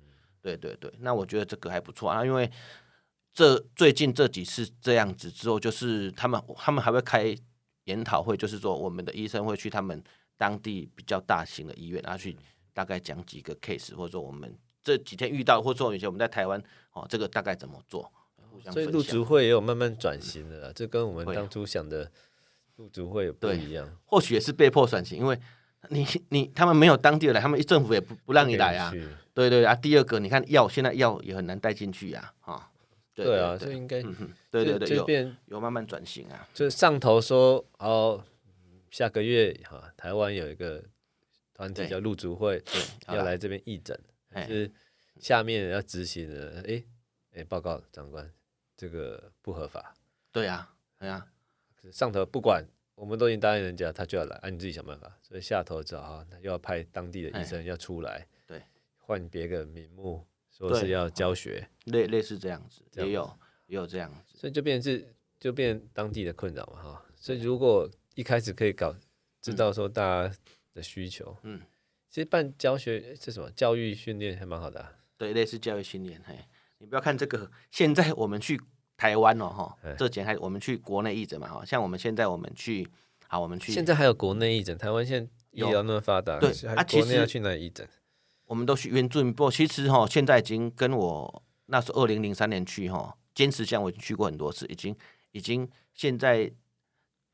[0.55, 2.49] 对对对，那我觉得这个还不错啊，因为
[3.33, 7.35] 这最近这几次这样子之后，就是他们他们还会开
[7.85, 10.01] 研讨会，就是说我们的医生会去他们
[10.37, 12.37] 当地比较大型的医院，然后去
[12.73, 16.61] 大概讲几个 case，或者说我们这几天遇到，或者说以前我们在台湾
[16.93, 18.11] 哦，这个大概怎么做，
[18.71, 22.11] 所以陆竹会也有慢慢转型的，这跟我们当初想的。
[22.77, 25.39] 陆竹会不一样，或许也是被迫转型，因为
[25.89, 28.93] 你你他们没有当地的来，他们政府也不不让你来啊。
[29.33, 32.71] 对对啊，第二个你看药现在药也很难带进去呀，啊，
[33.13, 34.01] 对啊，这应该
[34.49, 36.47] 对对对，有有慢慢转型啊。
[36.53, 38.23] 就是上头说哦，
[38.89, 40.83] 下个月哈，台湾有一个
[41.53, 42.63] 团体叫陆竹会
[43.07, 43.99] 要来这边义诊，
[44.47, 44.71] 是
[45.19, 46.83] 下面要执行的，哎
[47.35, 48.31] 哎，报告长官，
[48.75, 49.93] 这个不合法。
[50.31, 50.69] 对呀，
[50.99, 51.27] 对呀。
[51.91, 52.65] 上头不管，
[52.97, 55.19] 我们都已经答应人家，他就要来，按、啊、你自己想办法。
[55.21, 58.59] 所以下头只好又要派当地的医生要出来，对，
[58.97, 63.31] 换别个名目，说是要教学，类类似这样子，也有
[63.67, 67.05] 也有这样子，所以就变成是就变当地的困扰嘛，哈。
[67.15, 68.95] 所以如果一开始可以搞
[69.41, 70.35] 知道说大家
[70.73, 71.61] 的需求，嗯，
[72.09, 76.35] 其实办教学这什么教育训练还蛮好的、啊，对，类似教育训练，嘿，
[76.79, 78.59] 你不要看这个，现在我们去。
[78.97, 82.85] 台湾哦，哈，这几年还我们去国内义诊嘛，哈，像我们现在我们去，
[83.27, 83.71] 好，我们去。
[83.71, 87.87] 现在还有国内义诊，台湾现在医疗那么发达，对啊，国内要去哪里义诊？
[88.47, 89.51] 我们都去原住民部。
[89.51, 94.95] 其实哈，现在已经跟我那时候二零零三年去哈，尖石乡我已经去过很多次，已经
[95.31, 96.51] 已经现在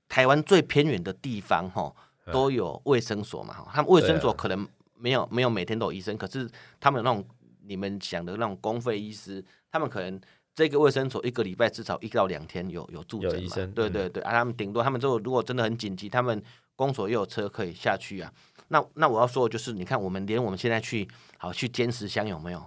[0.10, 1.95] 台湾最偏远的地方哈，
[2.34, 6.49] 都有卫生所嘛，哈，他们卫生所可能没有没有每天都有医生，可是
[6.82, 7.26] 他们有那种
[7.62, 10.19] 你们想的那种公费医师，他们可能。
[10.56, 13.72] 这个卫生所一个礼拜至少一到两天有有住诊嘛？
[13.74, 16.42] 对对对，啊，他们顶多他们之后如果真的很紧急，他们
[16.76, 18.32] 公所又有车可以下去啊。
[18.68, 22.63] 那那我要说的就是，你看我们连我们现在去好去坚持乡有没有？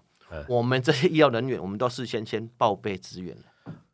[0.49, 3.37] 我们这些医疗人员，我们都事先先报备支援。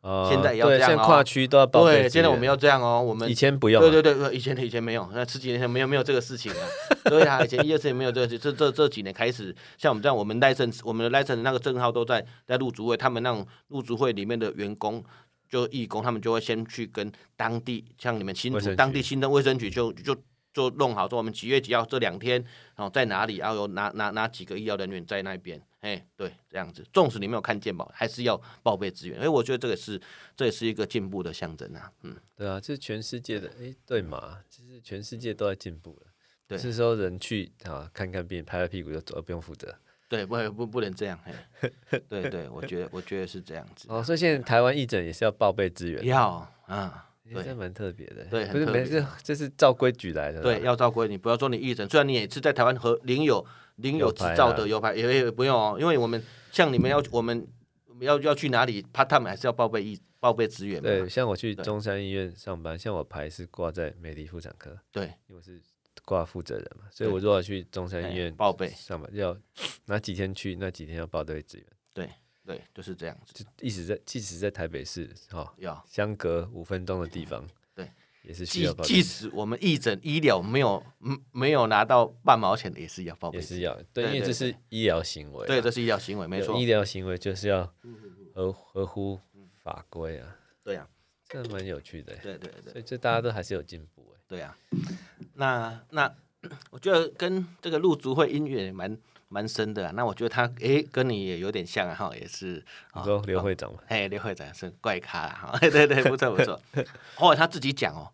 [0.03, 0.87] 哦，现在也要这样哦。
[0.87, 2.03] 现在跨区都要报备。
[2.03, 3.01] 对，现在我们要这样哦。
[3.01, 3.81] 我们以前不用。
[3.81, 6.59] 对对对，以前以前没有，那十几年前没有没有这个事情啊。
[7.09, 15.03] 对啊，以前一二次也没有这个事，这这这几年开始，像我们这样，我们 license 我们的 license 那个证号都在在路竹会，他们那种路竹会里面的员工
[15.49, 20.15] 就义工，他们就会先去跟当地，像你们新竹当地新增卫生局就就
[20.53, 22.43] 就弄好，说我们几月几号这两天，
[22.75, 25.61] 然后在哪里，然后有哪哪哪几个医疗人员在那边。
[25.83, 29.19] 哎，对，这样子，纵使你没有看健保，还是要报备资源。
[29.19, 30.01] 哎，我觉得这个是，
[30.33, 31.91] 这也是一个进步的象征啊。
[32.03, 36.07] 嗯，对啊，这是全世界的，哎，对嘛，其实全世界都在进步了。
[36.47, 39.75] 对，是说人去啊看看病，拍拍屁股就走，不用负责。
[40.07, 41.19] 对，不不不能这样。
[41.59, 41.73] 嘿，
[42.07, 43.87] 对对，我觉得我觉得是这样子。
[43.89, 46.05] 哦，所以现在台湾义诊也是要报备资源。
[46.05, 48.23] 要啊，对，这蛮特别的。
[48.25, 50.41] 对，不是每次这是照规矩来的。
[50.41, 53.45] 对，要照规，你不要说你义诊，虽然你也是在台湾和领有
[53.77, 56.23] 领有执照的有牌，也也不用哦，因为我们。
[56.53, 57.47] 像你们要我们
[57.99, 60.79] 要要去哪里，怕他们还是要报备一报备资源。
[60.79, 64.77] 对，像我去中山医院上班，像我牌是挂在美丽妇产科。
[64.91, 65.59] 对，因为我是
[66.05, 69.35] 挂负责人嘛，所以我如果去中山医院报备上班，要
[69.85, 71.65] 哪几天去，那几天要报备资源。
[71.91, 72.07] 对
[72.45, 73.43] 对，就是这样子。
[73.43, 77.47] 就一直在，即使在台北市哈，要相隔五分钟的地方。
[77.75, 77.89] 对
[78.23, 80.83] 也是需要报备，即使我们义诊医疗没有
[81.31, 83.37] 没有拿到半毛钱的，也是要报备。
[83.37, 85.45] 也是要，对，因为这是医疗行为。
[85.47, 86.59] 对，这是医疗行为，没错。
[86.59, 87.73] 医疗行为就是要
[88.33, 89.19] 合合乎
[89.61, 90.35] 法规啊。
[90.63, 90.87] 对啊，
[91.27, 92.15] 这蛮有趣的。
[92.17, 94.21] 对对对，所以这大家都还是有进步哎。
[94.27, 94.57] 对啊，
[95.33, 96.15] 那那
[96.71, 98.97] 我觉得跟这个陆足会音乐蛮
[99.33, 99.91] 蛮深的啊。
[99.95, 102.63] 那我觉得他诶跟你也有点像啊，哈，也是。
[102.95, 103.79] 你说刘会长吗？
[103.87, 106.61] 哎，刘会长是怪咖哈， 对对，不错不错。
[107.15, 108.07] 后来他自己讲哦。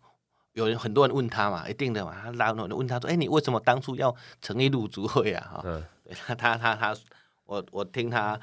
[0.53, 5.81] 有人很多人问他嘛，一定的嘛，他然后问他说：“哎、欸，你为什么当初要成立陆足会啊？”哈、嗯，
[6.27, 6.97] 他他他他，
[7.45, 8.37] 我我听他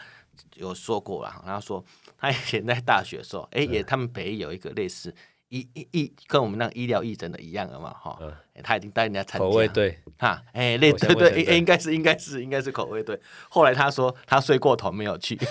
[0.55, 1.85] 有说过了，然后说
[2.17, 5.15] 他以前在大学的时候，哎、欸，也他们北有一个类似
[5.48, 13.20] 医医医跟我们那个医疗义诊的一样的嘛，哈、嗯欸，他已经带人家参加口味队哈，哎，那对对，应该是应该是应该是口味对。
[13.48, 15.38] 后来他说他睡过头没有去。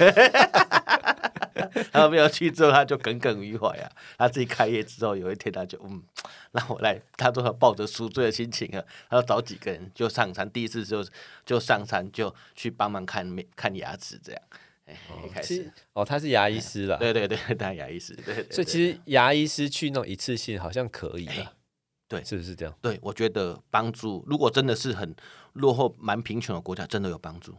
[1.92, 3.90] 他没有去之后，他就耿耿于怀啊。
[4.18, 6.02] 他自己开业之后，有一天他就嗯，
[6.52, 7.02] 让我来。
[7.18, 10.50] 他说他抱着赎罪的心情啊，他要找几个人就上山。
[10.50, 11.06] 第一次就
[11.46, 14.42] 就上山就去帮忙看看牙齿这样。
[14.86, 14.98] 哎，
[15.34, 16.98] 开始哦，他是牙医师了。
[16.98, 18.16] 对对对， 当牙医师。
[18.16, 21.54] 对，对，对，所以其实牙医师去那种一次性好像可以的。
[22.08, 22.76] 对，是不是这样？
[22.82, 24.24] 对，我觉得帮助。
[24.28, 25.16] 如果真的是很
[25.54, 27.56] 落后、蛮贫穷的国家，真的有帮助。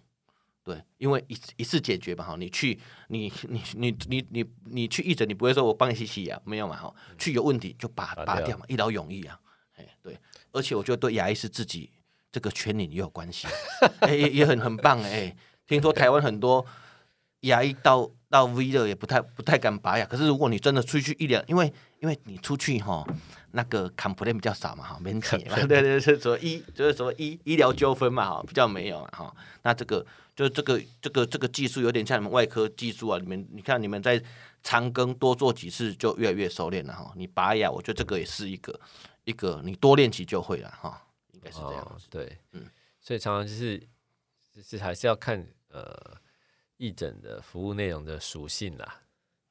[0.63, 9.39] 对，因为一一次解决嘛，哈，你去，你你你你你你去义诊，你不会说我帮你洗洗牙，没有嘛，哈，去有问题就拔拔掉嘛，一劳永逸啊，
[9.77, 10.19] 哎，对，
[10.51, 11.91] 而且我觉得对牙医师自己
[12.33, 13.47] 这个权利也有关系，
[14.01, 15.37] 哎，也也很很棒哎，
[15.69, 16.67] 听说台湾很多
[17.47, 23.07] 牙医到到 V 的也不太不太敢拔牙，可是如果你真的出去一两，因为因为你出去哈。
[23.53, 29.37] 那个 complain 比较少嘛，哈，没钱嘛， 对对对，是说医就是说医医疗纠纷嘛，哈，比较没有嘛，哈。
[29.63, 30.05] 那这个
[30.35, 34.23] 就这个这个这个技术有点像你们外科技术啊，你们你看你们在
[34.63, 37.11] 长庚多做几次就越来越熟练了哈。
[37.17, 38.79] 你拔牙，我觉得这个也是一个
[39.25, 41.97] 一个你多练习就会了哈，应该是这样、哦。
[42.11, 42.67] 对，嗯，
[43.01, 43.79] 所以常常就是
[44.53, 46.15] 就是还是要看呃
[46.77, 49.03] 义诊的服务内容的属性啦。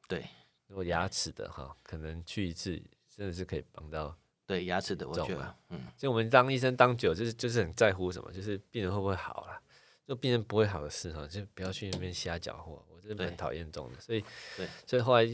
[0.08, 0.28] 对，
[0.68, 2.82] 如果牙齿的哈，可能去一次。
[3.18, 4.14] 真的是可以帮到
[4.46, 9.58] 对牙齿的，我觉得，嗯，就我们当医生当久，就是就是很在乎什么，就是病人会不会好啦。
[10.06, 12.74] 就病人不会好的事哈，就不要去那边瞎搅和。
[12.94, 14.22] 我真的很讨厌这种的，所以，
[14.58, 15.26] 对，所以后来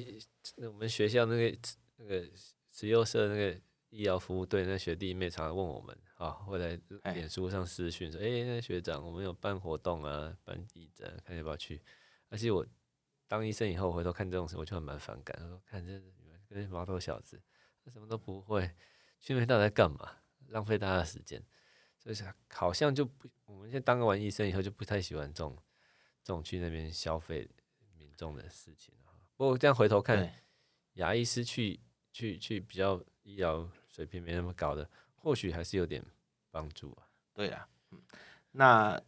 [0.58, 1.58] 我们学校那个
[1.97, 2.23] 那个
[2.69, 6.79] 慈幼社那个医疗服务队那学弟妹常常问我们啊，会来
[7.13, 11.81] 脸书上私讯说，哎、欸，那学长，我们有办活动啊，办义诊，看要不要去。
[12.29, 12.63] 而且我
[13.27, 17.41] 当医生以后回头看这种事，我就很蛮反感，我说看这你们跟毛头小子。
[17.88, 18.67] 什么都不会，
[19.19, 20.17] 去那边到底在干嘛？
[20.49, 21.43] 浪费大家的时间，
[21.97, 22.15] 所以
[22.49, 25.57] 好像就不，我们现在当个完医生以后就不太喜欢这种
[26.23, 27.49] 这种去那边消费
[27.97, 28.93] 民众的事情。
[29.36, 30.31] 不过这样回头看，
[30.93, 31.79] 牙医师去
[32.12, 34.88] 去去比较医疗水平没那么高的，
[35.21, 36.03] 或许还是有点
[36.51, 37.07] 帮助啊。
[37.34, 37.67] 对啊，
[38.51, 39.01] 那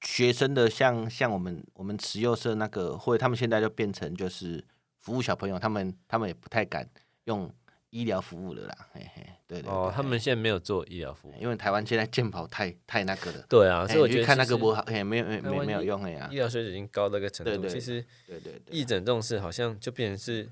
[0.00, 4.64] 学生的像像我们我们慈幼社那个会，他们现在就变成就是
[5.00, 6.88] 服务小朋友，他们他们也不太敢
[7.24, 7.52] 用。
[7.90, 13.46] 医疗服务的啦，嘿嘿，对对，对哦，他们现在没有做医疗服务，因为台湾现在健保太太那个了。
[13.48, 16.28] 对啊，所以我觉得看那个不好，嘿，没有没没没有用的呀。
[16.30, 20.50] 医疗水准已经高到一个程度，其实对对义诊这种事好像就变成是，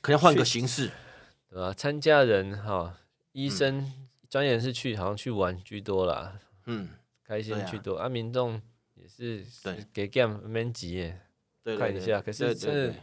[0.00, 0.90] 可能换个形式，
[1.48, 1.72] 对吧？
[1.72, 2.98] 参加人哈，
[3.34, 3.92] 医生
[4.30, 6.88] 专业人士去，好像去玩居多啦，嗯，
[7.22, 7.96] 开心居多。
[7.96, 8.60] 啊，民众
[8.94, 9.44] 也是
[9.92, 10.40] 给 game。
[11.78, 12.94] 看一下，可是真的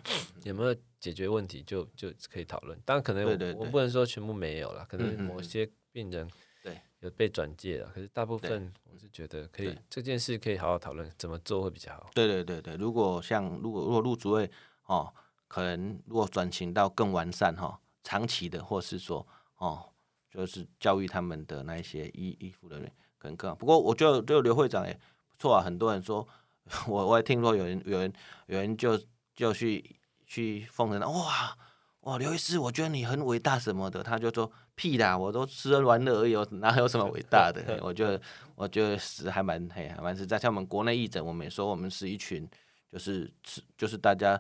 [0.44, 2.80] 有没有解决问题就，就就可以讨论。
[2.86, 6.30] 当然，可能我不能说全部没有了，可能某些病人
[6.64, 6.80] 对。
[7.00, 7.90] 有被转介了。
[7.94, 12.12] 可是大部分我是觉得可以，这件事可以好好讨论，怎么做会比较好。
[12.14, 14.50] 对对对对，如果像如果如果路竹会
[14.86, 15.12] 哦，
[15.48, 19.91] 可能如果转型到更完善哈，长期的，或是说哦，
[20.34, 23.56] 就是教育他们的那一些医医护人员可能更好。
[23.56, 24.94] 不过我觉得这个刘会长也
[25.28, 26.28] 不错啊，很多人说。
[26.88, 28.14] 我我也听说有人有人
[28.46, 28.98] 有人就
[29.36, 29.84] 就去
[30.28, 31.58] 去奉承他，哇
[32.02, 37.80] 哇刘医师，我觉得你很伟大什么的，他就说屁啦，我都吃喝玩乐而已，哪有什么伟大的？
[37.82, 38.22] 我觉得
[38.56, 40.38] 我觉得是还蛮嘿还蛮实在。
[40.38, 42.48] 像我们国内义诊，我们也说我们是一群
[42.92, 44.40] 就是吃就是大家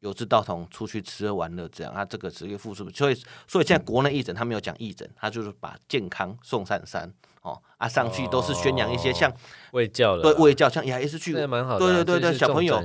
[0.00, 3.14] 有志道同出去吃喝玩乐这样，他这个职业付出，所以
[3.46, 7.12] 所以现在国内义诊他没有讲义诊，他就是把健康送上山。
[7.42, 9.32] 哦啊，上去都是宣扬一些像
[9.72, 12.78] 卫教的，对卫教，像牙医师去，对对对对，小朋友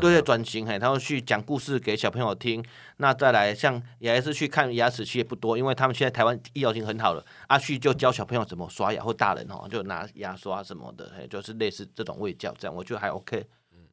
[0.00, 2.60] 对转型嘿，他会去讲故事给小朋友听。
[2.96, 7.24] 那再来像牙医是去看牙齿，其实也不多，因为他们现在台湾医疗已经很好了。
[7.46, 13.46] 啊，旭就教小朋友怎么刷牙，或大人哦，就拿牙刷什么的，嘿，就是类似这种卫教，这样我觉得还 OK。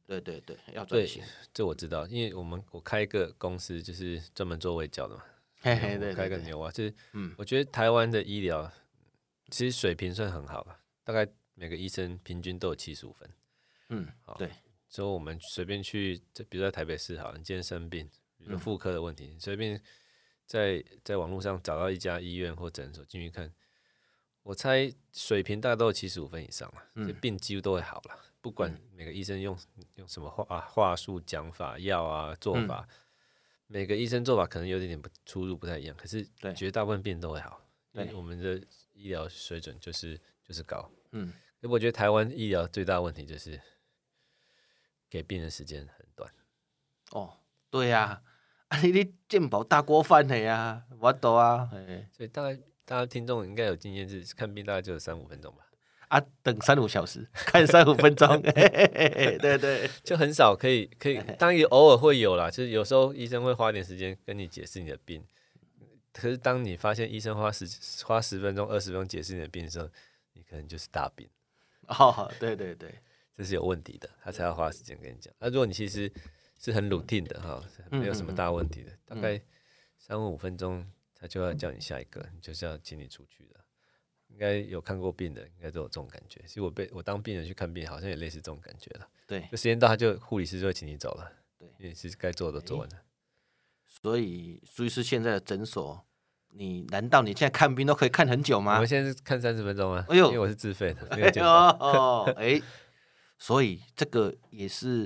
[0.08, 1.22] 嗯，对对对，要转型，
[1.54, 5.22] 这我知道，因为我们我开一个公司就是专门做胃教的嘛，
[5.60, 8.70] 嘿嘿，对，开个牛啊，就是嗯，我觉得台湾的医疗。
[9.50, 13.30] 其实水平算很好了，大概每个医生平均都有七十五分。
[13.88, 14.50] 嗯，好，对，
[14.90, 19.82] 说我们随便去，比如在台北市好，你今天生病，比如妇科的问题，随、嗯、便
[20.44, 23.50] 在在网络上找到一家医院或诊所进去看，
[24.42, 28.20] 我猜水平大概都有七十五分以上了，嗯，病几乎都会好了。
[28.48, 29.54] 不管每个医生用
[29.96, 32.96] 用什么话话术、讲法、药啊做法，嗯，
[33.66, 35.94] 每个医生做法可能有点点不出入，不太一样。
[35.98, 37.60] 可是绝大部分病都会好，
[37.92, 38.58] 因为我们的
[38.94, 40.90] 医疗水准就是就是高。
[41.10, 41.30] 嗯，
[41.60, 43.60] 我觉得台湾医疗最大的问题就是
[45.10, 46.32] 给病人时间很短。
[47.10, 47.36] 哦，
[47.68, 48.22] 对呀，
[48.68, 51.70] 啊，你你健保大锅饭的呀，我懂啊。
[52.10, 55.67] 所以大概大家听众应该有经验，是看病大概就有三五分钟吧。
[56.08, 65.22] 啊，等三五小时，看三五分钟， 对对，就很少可以可以， 当然偶尔会有啦，就是有时候医生会花点时间跟你解释你的病，
[66.12, 67.66] 可是当你发现医生花十
[68.04, 69.88] 花十分钟、二十分钟解释你的病的时候，
[70.32, 71.28] 你可能就是大病。
[71.88, 72.94] 哦，对对对，
[73.36, 75.32] 这是有问题的，他才要花时间跟你讲。
[75.38, 76.10] 那、啊、如果你其实
[76.58, 79.40] 是很 routine 的哈，没有什么大问题的，大概
[79.98, 83.57] 三五分钟，他就要叫你下一个，就是要请你出去的。
[84.38, 86.40] 应该有看过病的，应该都有这种感觉。
[86.46, 89.08] 其实我被我当病人去看病，好像也类似这种感觉了。
[89.26, 91.32] 对，就时间到，他就护理师就会请你走了。
[91.58, 92.94] 对，因为是该做的都做完了。
[93.88, 96.06] 所以，苏医师现在的诊所，
[96.52, 98.74] 你难道你现在看病都可以看很久吗？
[98.74, 100.06] 我们现在是看三十分钟啊。
[100.08, 101.08] 哎呦，因为我是自费的。
[101.08, 102.62] 哎呦，哦， 哎，
[103.38, 105.04] 所以这个也是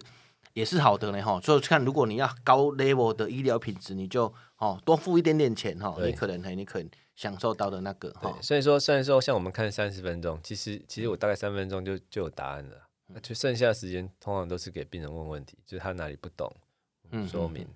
[0.53, 1.41] 也是好的呢哈。
[1.41, 6.91] 所以看，如果你要高 level 的医疗品质，你就哦多付一点点钱哈，你可能你可能。
[7.15, 16.51] 享受到的那个，对，所以说，虽然说像我们看三十分钟，其实其实我大概三分钟就就有答案了，那、嗯、就剩下的时间通常都是给病人问问题，就是他哪里不懂，
[17.11, 17.69] 嗯，说明，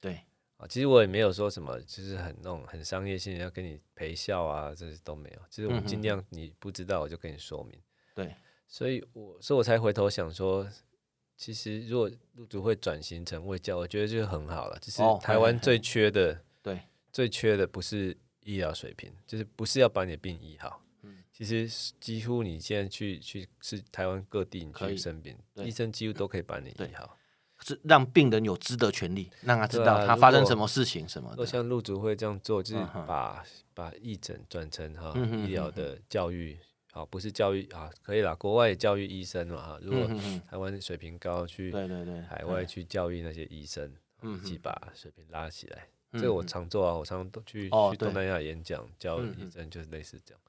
[0.00, 0.20] 对，
[0.58, 7.76] 啊，其实我也没有说什么，就是很那种很商业性要跟你陪笑啊，这些都没有，其实我们尽量你不知道我就跟你说明，
[8.14, 8.34] 对，
[8.68, 10.66] 所以我所以我才回头想说，
[11.36, 16.80] 其实如果路竹会转型成卫教，我觉得就很好了，就是台湾最缺的，哦、对，
[17.12, 18.16] 最缺的不是。
[18.44, 27.18] 医疗水平就是不是要把你的病医好，嗯，其实几乎你现在去去是台湾各地你去生病，医生几乎都可以把你医好，
[27.60, 31.34] 是让病人有知的权利，让他知道他发生什么事情什么的。
[31.34, 35.14] 如果像陆竹会这样做，就是把、嗯、把义诊转成哈
[35.46, 36.58] 医疗的教育，
[36.92, 39.78] 好不是教育啊，可以啦，国外教育医生嘛哈。
[39.80, 40.06] 如果
[40.48, 42.20] 台湾水平高，去对对对。
[42.22, 43.90] 海外去教育那些医生，
[44.22, 45.88] 一起把水平拉起来。
[46.14, 50.40] 这个我常做啊，我常常都去、哦、去东南亚演讲，教医生就是类似这样。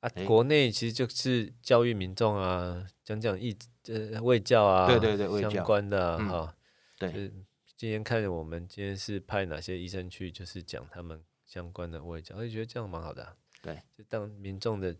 [0.00, 3.56] 啊，欸、国内其实就是教育民众啊，讲讲义
[3.88, 6.54] 呃卫教啊，对对对，相关的哈。
[6.98, 7.32] 对，就是
[7.76, 13.36] 今天看我们今天是派哪些医生去，就是讲他们相关的卫教，我就觉得这样蛮好的、啊。
[13.60, 14.94] 对，就当民众的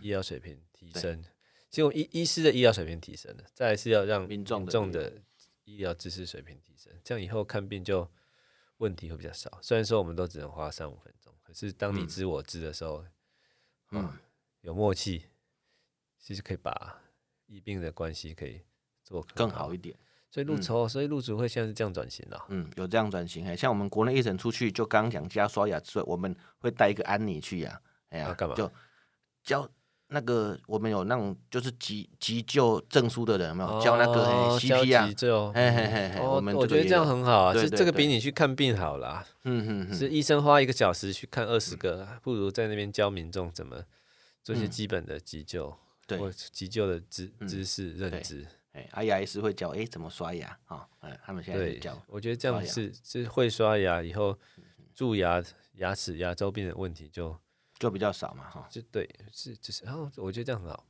[0.00, 1.24] 医疗水平提升，
[1.70, 5.14] 其实我医医师的医疗水平提升了，再来是要让民众的
[5.64, 8.08] 医疗知识水平提升，这样以后看病就。
[8.78, 13.04] 问题会比较少，虽然说我们都只能花三五分钟，可是当你知我知的时候，
[13.90, 14.18] 嗯，嗯
[14.62, 15.26] 有默契，
[16.18, 17.02] 其实可以把
[17.46, 18.62] 医病的关系可以
[19.02, 19.96] 做更好一点。
[20.30, 22.46] 所以路筹，嗯、所以路竹会现在是这样转型了。
[22.48, 28.54] 嗯，有这样转型，像我们国内医生出去，就刚讲加刷牙之外，我们会带一个安妮去呀，哎呀，干嘛？
[28.54, 28.70] 就
[29.42, 29.70] 教。
[30.08, 34.58] 那个我们有那种就是急急救证书的人，有没有教那个？
[34.58, 34.68] 急
[35.14, 39.26] 救，嘿嘿嘿，我们我觉得这样很好啊，是这个比你去看病好啦。
[39.44, 43.82] 嗯嗯，是医生花一个小时去看二十个，不如在那边教民众怎么
[44.42, 45.74] 做一些基本的急救，
[46.06, 46.18] 对，
[46.52, 48.46] 急救的知知识认知。
[48.72, 50.86] 哎，阿牙医师会教哎怎么刷牙啊？
[51.00, 52.00] 哎，他们现在教。
[52.06, 54.38] 我觉得这样是是会刷牙以后
[54.94, 55.42] 蛀牙、
[55.76, 57.36] 牙齿、牙周病的问题就。
[57.84, 60.86] 就比较少嘛，哈，就对，是就是，然后我觉得这样很好，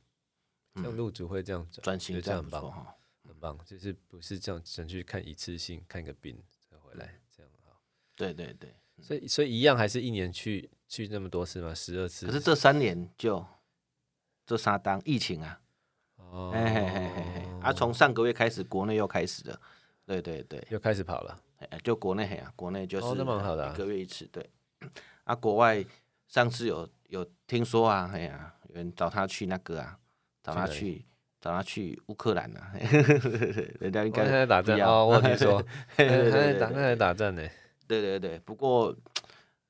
[0.75, 2.95] 像陆主会这样转型，这样很棒哈，
[3.27, 7.81] 很棒，就是不是这样只去看一次性看个病再回来，这样好，
[8.15, 13.45] 对对对，所以所以一样还是一年去去那么多次嘛，十二次，可是这三年就
[14.45, 15.61] 这三当疫情啊，
[16.15, 19.61] 哦，嘿嘿嘿嘿，啊，从上个月开始，国内又开始了，
[20.05, 21.43] 对对对，又开始跑了，
[21.83, 24.49] 就国内啊，国内就是那么好的，一个月一次，对，
[25.25, 25.85] 啊，国外。
[26.27, 29.97] 上次有有听说啊，哎呀，有人找他去那个啊，
[30.43, 31.05] 找他去
[31.39, 32.73] 找他去乌克兰啊，
[33.79, 35.61] 人家应该在打仗哦，我跟你说，
[35.95, 37.47] 他在打 他在打仗呢，
[37.87, 38.95] 对对对，不过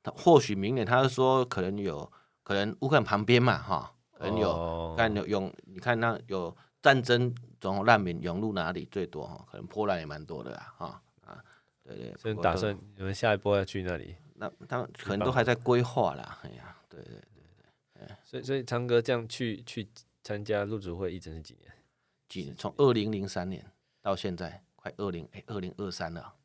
[0.02, 2.10] 他或许明年他是说可能有
[2.44, 9.46] 可能乌克兰旁边嘛哈，可能有看有涌，你看那有战争总难民涌入哪里最多哈？
[9.52, 11.44] 可能波兰也蛮多的啊哈啊，
[11.84, 14.16] 对对，所以打算你们下一波要去那里？
[14.38, 19.88] 那他们可能都还在规划啦，哎呀，对对对对，所以所以长哥这样去去
[20.24, 21.74] 参加入主会，一整是几年？
[22.28, 22.56] 几年？
[22.58, 23.66] 从二零零三年
[24.02, 26.36] 到现在，快二零哎，二零二三了，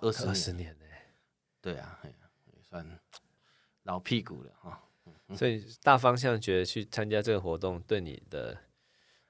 [0.00, 0.84] 二十二十年呢？
[1.60, 2.86] 对啊，也算
[3.84, 4.84] 老屁股了哈。
[5.34, 8.56] 所以大方向觉得去参加这个活动，对你的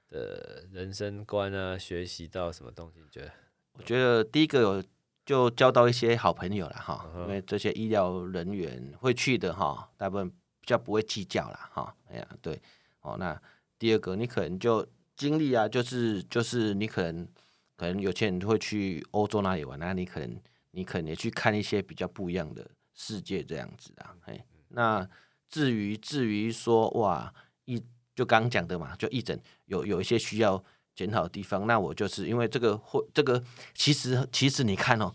[0.07, 2.99] 的人生观啊，学习到什么东西？
[2.99, 3.31] 你觉得？
[3.73, 4.83] 我觉得第一个有
[5.29, 11.95] 就交到一些好朋友了哈，因为这些医疗人员会去的哈，大部分比较不会计较了哈。
[12.09, 12.59] 哎呀，对，
[13.01, 13.39] 哦，那
[13.77, 14.83] 第二个你可能就
[15.15, 17.27] 经历啊，就是就是你可能
[17.75, 25.07] 可能有些人会去欧洲那里玩，那你可能你可能也去看一些比较不一样的世界这样子啊，哎，那。
[25.47, 27.31] 至于至于说哇，
[27.65, 27.79] 一
[28.15, 30.63] 就刚讲的嘛，就一整有有一些需要
[30.99, 33.41] 检讨的地方，那我就是因为这个会这个
[33.73, 35.13] 其实其实你看哦，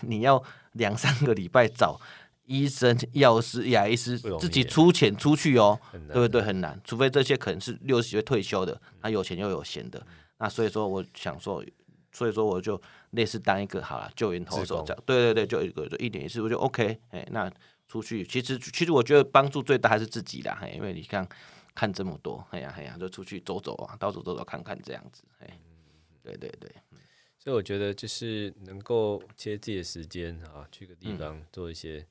[0.00, 2.00] 你要两三个礼拜找
[2.46, 6.40] 医生、药师、牙医师自己出钱出去哦，对不对？
[6.40, 10.02] 很难，除非这些可能是六十岁退休的，他有钱又有闲的，
[10.38, 11.62] 那所以说我想说，
[12.10, 17.52] 所以说我就类似当一个好了救援投手这样，对对对，就一个就一点一次我就 OK，哎那。
[17.90, 21.26] 出去，其实其实我觉得帮助最大还是自己啦，因为你看
[21.78, 25.60] 看这么多，哎呀哎呀，就出去走走啊，到处走走看看这样子，哎，
[26.24, 26.68] 对对对，
[27.38, 32.04] 所以我觉得就是能够切自己的时间啊，去个地方做一些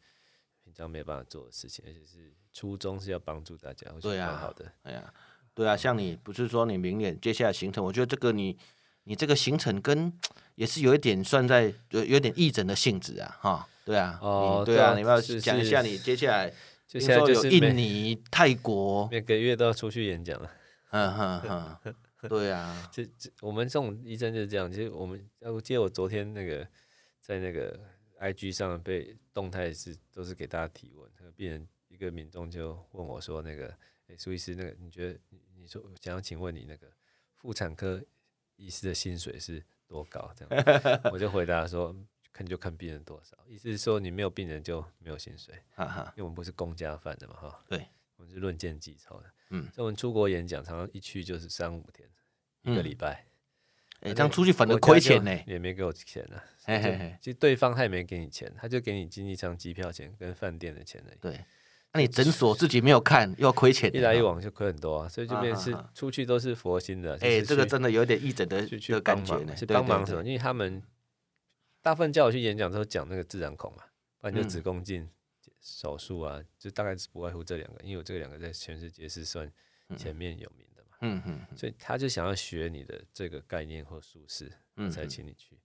[0.63, 5.13] 平常没有办法做的事情，而且是初衷是要帮助大家，对啊，好的，哎呀，
[5.53, 8.57] 对啊，像你不是说你明年接下来行程，我觉得这个你
[9.03, 10.13] 你这个行程跟
[10.55, 13.67] 也是有一点算在有有点义诊的性质啊，哈。
[13.87, 16.53] 对啊，哦，对啊，你要讲一下你接下来，
[16.87, 20.51] 接下来就是印尼、泰国， 每个月都要出去演讲了。
[20.91, 21.41] 嗯哼
[21.83, 21.95] 哼，
[22.29, 24.71] 对啊， 这这我们这种医生就是这样。
[24.71, 26.65] 其实我们，我记得我昨天那个
[27.19, 27.77] 在那个
[28.21, 33.67] IG 上被动态是都是给大家提问，那个病人一个民众就问我说：“那个，
[34.07, 35.19] 哎，苏医师，那个你觉得
[35.57, 36.87] 你说想要请问你那个
[37.35, 38.01] 妇产科
[38.55, 41.93] 医师的薪水是多高？”这样， 我就回答说。
[42.37, 47.63] 看就看病人多少，意思是说你没有病人就没有薪水，哈哈，因为我们不是公家饭的嘛，哈。
[47.67, 49.25] 对，我们是论件计酬的。
[49.49, 52.07] 嗯，所以我们出国演讲，常常一去就是三五天，
[52.61, 53.25] 一个礼拜。
[54.01, 56.39] 哎，这样出去反而亏钱呢，也没给我钱呢。
[56.63, 61.17] 嘿嘿嘿，其实对方他也没给你钱，他就给你经济舱机票钱跟饭店的钱而已。
[61.19, 61.43] 对，
[61.93, 65.09] 那你诊所自己没有看，又要亏钱，一来一往就亏很多啊。
[65.09, 67.17] 所以就变成是出去都是佛心的。
[67.19, 70.23] 哎，这个真的有点义诊的的感觉呢，是帮忙什么？
[70.23, 70.83] 因为他们。
[71.87, 73.83] 大部分叫我去演讲都讲那个自然孔嘛，
[74.19, 75.09] 不然就子宫镜
[75.61, 79.49] 手术啊，就大概是不外乎这两个，因为我这两个在全世界是算
[79.95, 84.51] 前面有名的嘛，嗯嗯，所以他就想要学你的这个概念或术式，
[84.91, 85.57] 才请你去。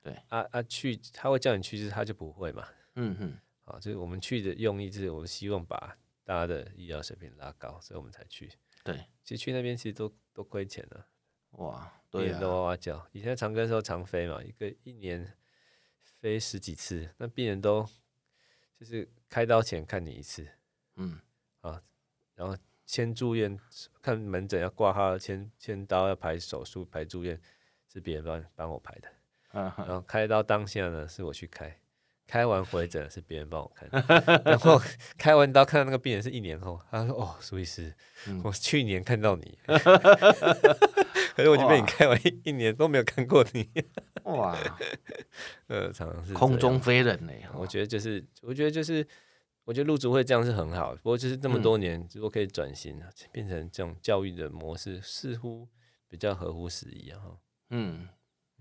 [0.00, 8.50] 对，啊啊去，他会叫你去，就是他就不会嘛，嗯嗯，啊，就是我们去的用意就是我们希望把大家的医疗水平拉高，所以我们才去。
[8.82, 11.06] 对，其实去那边其实都都亏钱了，
[11.50, 13.06] 哇，对啊，都哇哇叫。
[13.12, 15.36] 以前长庚时候常飞嘛，一个一年。
[16.26, 17.88] 飞十几次，那病人都
[18.80, 20.44] 就是开刀前看你一次，
[20.96, 21.20] 嗯，
[21.60, 21.80] 啊，
[22.34, 23.56] 然后签住院
[24.02, 27.40] 看门诊要挂号，签签刀要排手术排住院
[27.86, 29.08] 是别人帮帮我排的，
[29.56, 31.78] 啊、然后开刀当下呢是我去开，
[32.26, 33.88] 开完回诊是别人帮我看，
[34.44, 34.82] 然后
[35.16, 37.94] 开完刀看到那个病人是一年后，他说哦，苏医师，
[38.26, 39.56] 嗯、我去年看到你。
[41.36, 43.70] 可是我就被你开完一一年都没有看过你，
[44.26, 44.56] 哇，
[45.68, 47.32] 呃，常常是空中飞人呢。
[47.54, 49.06] 我觉得就是，我觉得就是，
[49.64, 50.94] 我觉得陆竹会这样是很好。
[50.96, 53.00] 不过就是这么多年，如果可以转型，
[53.30, 55.68] 变成这种教育的模式，似乎
[56.08, 57.20] 比较合乎时宜啊。
[57.70, 58.08] 嗯，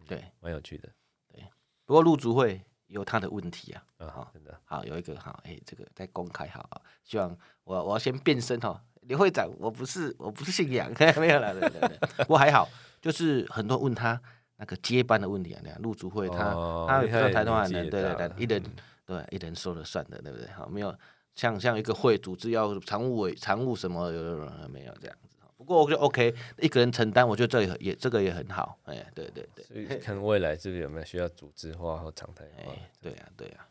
[0.07, 0.89] 对，蛮有趣的。
[1.28, 1.43] 对，
[1.86, 3.84] 不过陆竹会有他的问题啊。
[3.97, 8.84] 啊，好，真的好，有一个好，哎，这个在公开好，希望我我要先变身哈。
[9.01, 11.97] 刘会长，我不是，我不是姓杨， 没有了，对对对。
[12.18, 12.68] 不过还好，
[13.01, 14.20] 就是很多问他
[14.58, 18.64] 那个接班的问题啊，那样陆竹会他、哦、他他台东人，对对对，一人
[19.06, 20.47] 对一人说了算的，对不对？
[20.51, 20.95] 好，没有
[21.36, 24.24] 像像一个会组织要常务委常务什么有
[24.70, 25.38] 没有这样子？
[25.58, 29.66] 不过我觉得 OK，一个人承担，我觉得这里也这个也很好，哎，对对对。
[29.66, 32.74] 所以看未来这个有没有需要组织化或常态化？
[33.01, 33.68] 对呀对呀，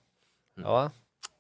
[0.63, 0.93] 好啊。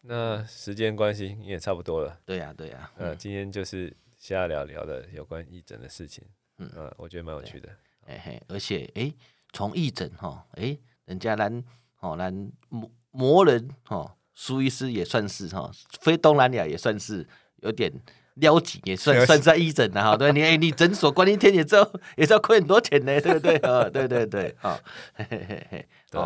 [0.02, 2.20] 那时间关系也差不多了。
[2.26, 2.90] 对呀，对呀。
[2.98, 6.22] 呃，今天就是瞎聊聊的有关义诊的事情。
[6.58, 7.70] 嗯，我觉得蛮有趣的。
[8.06, 9.10] 哎嘿，而且哎，
[9.54, 11.64] 从义诊哈，诶，人家咱
[12.00, 17.26] 哦，咱魔魔人哈，苏医师也算是哈，非东南亚也算是
[17.62, 17.90] 有点
[18.34, 20.16] 撩紧，也算 算在义诊的哈。
[20.16, 23.56] 对，你哎，你诊所关一天也知道 也是要亏很多钱呢，对 不对？
[23.58, 24.78] 啊，对对对，好，
[25.14, 26.20] 嘿嘿嘿嘿，对。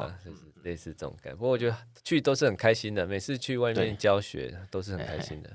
[0.64, 3.06] 类似这种感觉，不过我觉得去都是很开心的。
[3.06, 5.50] 每次去外面教学都是很开心的。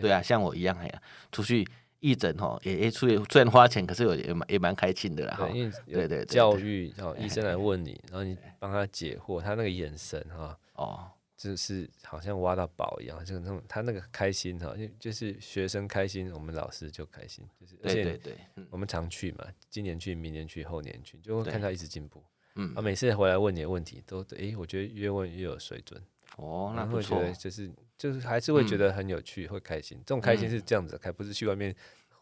[0.00, 1.66] 对啊，像我一样哎呀，出去
[2.00, 5.36] 义诊哈，也也出虽然花钱，可是有也蛮也蛮开心的啦。
[5.38, 22.22] 对，因为对对教育哈，医生来问你，然后你帮他解惑，他那个眼神哈，哦，就是好像挖到宝一样，就那种他那个开心哈，就就是学生开心，我们老师就开心，就是而且对对对，我们常去嘛，今年去，明年去，后年去，就会看他一直进步。
[22.54, 26.00] 嗯，啊，每次回来问你的问题，都诶，我觉得越问越有水准。
[26.36, 29.98] 哦，那会觉得就是就是还是会觉得很有趣，会开心。
[30.06, 31.74] 这种开心是这样子开，不是去外面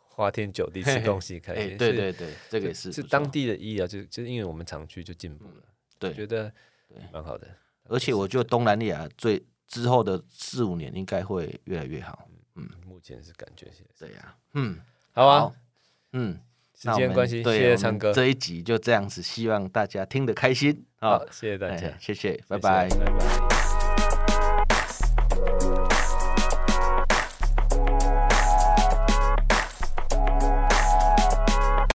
[0.09, 1.77] 花天酒地吃东西开心。
[1.77, 2.91] 对对对，这个也是。
[2.91, 5.63] 是当地的医疗，就就是因为我们常去就进步了。
[5.99, 6.51] 对，觉得
[7.13, 7.47] 蛮好的。
[7.85, 12.27] 而且我觉得东南亚最之后的四五年应该会越来越好。
[12.55, 14.25] 嗯，目前是感觉是这样。
[14.55, 14.81] 嗯，
[15.13, 15.53] 好啊。
[16.13, 16.41] 嗯，
[16.75, 18.13] 时间关系，谢谢昌哥。
[18.13, 20.87] 这一集就这样子，希望大家听得开心。
[20.99, 23.66] 好，谢谢大家，谢谢，拜拜，拜拜。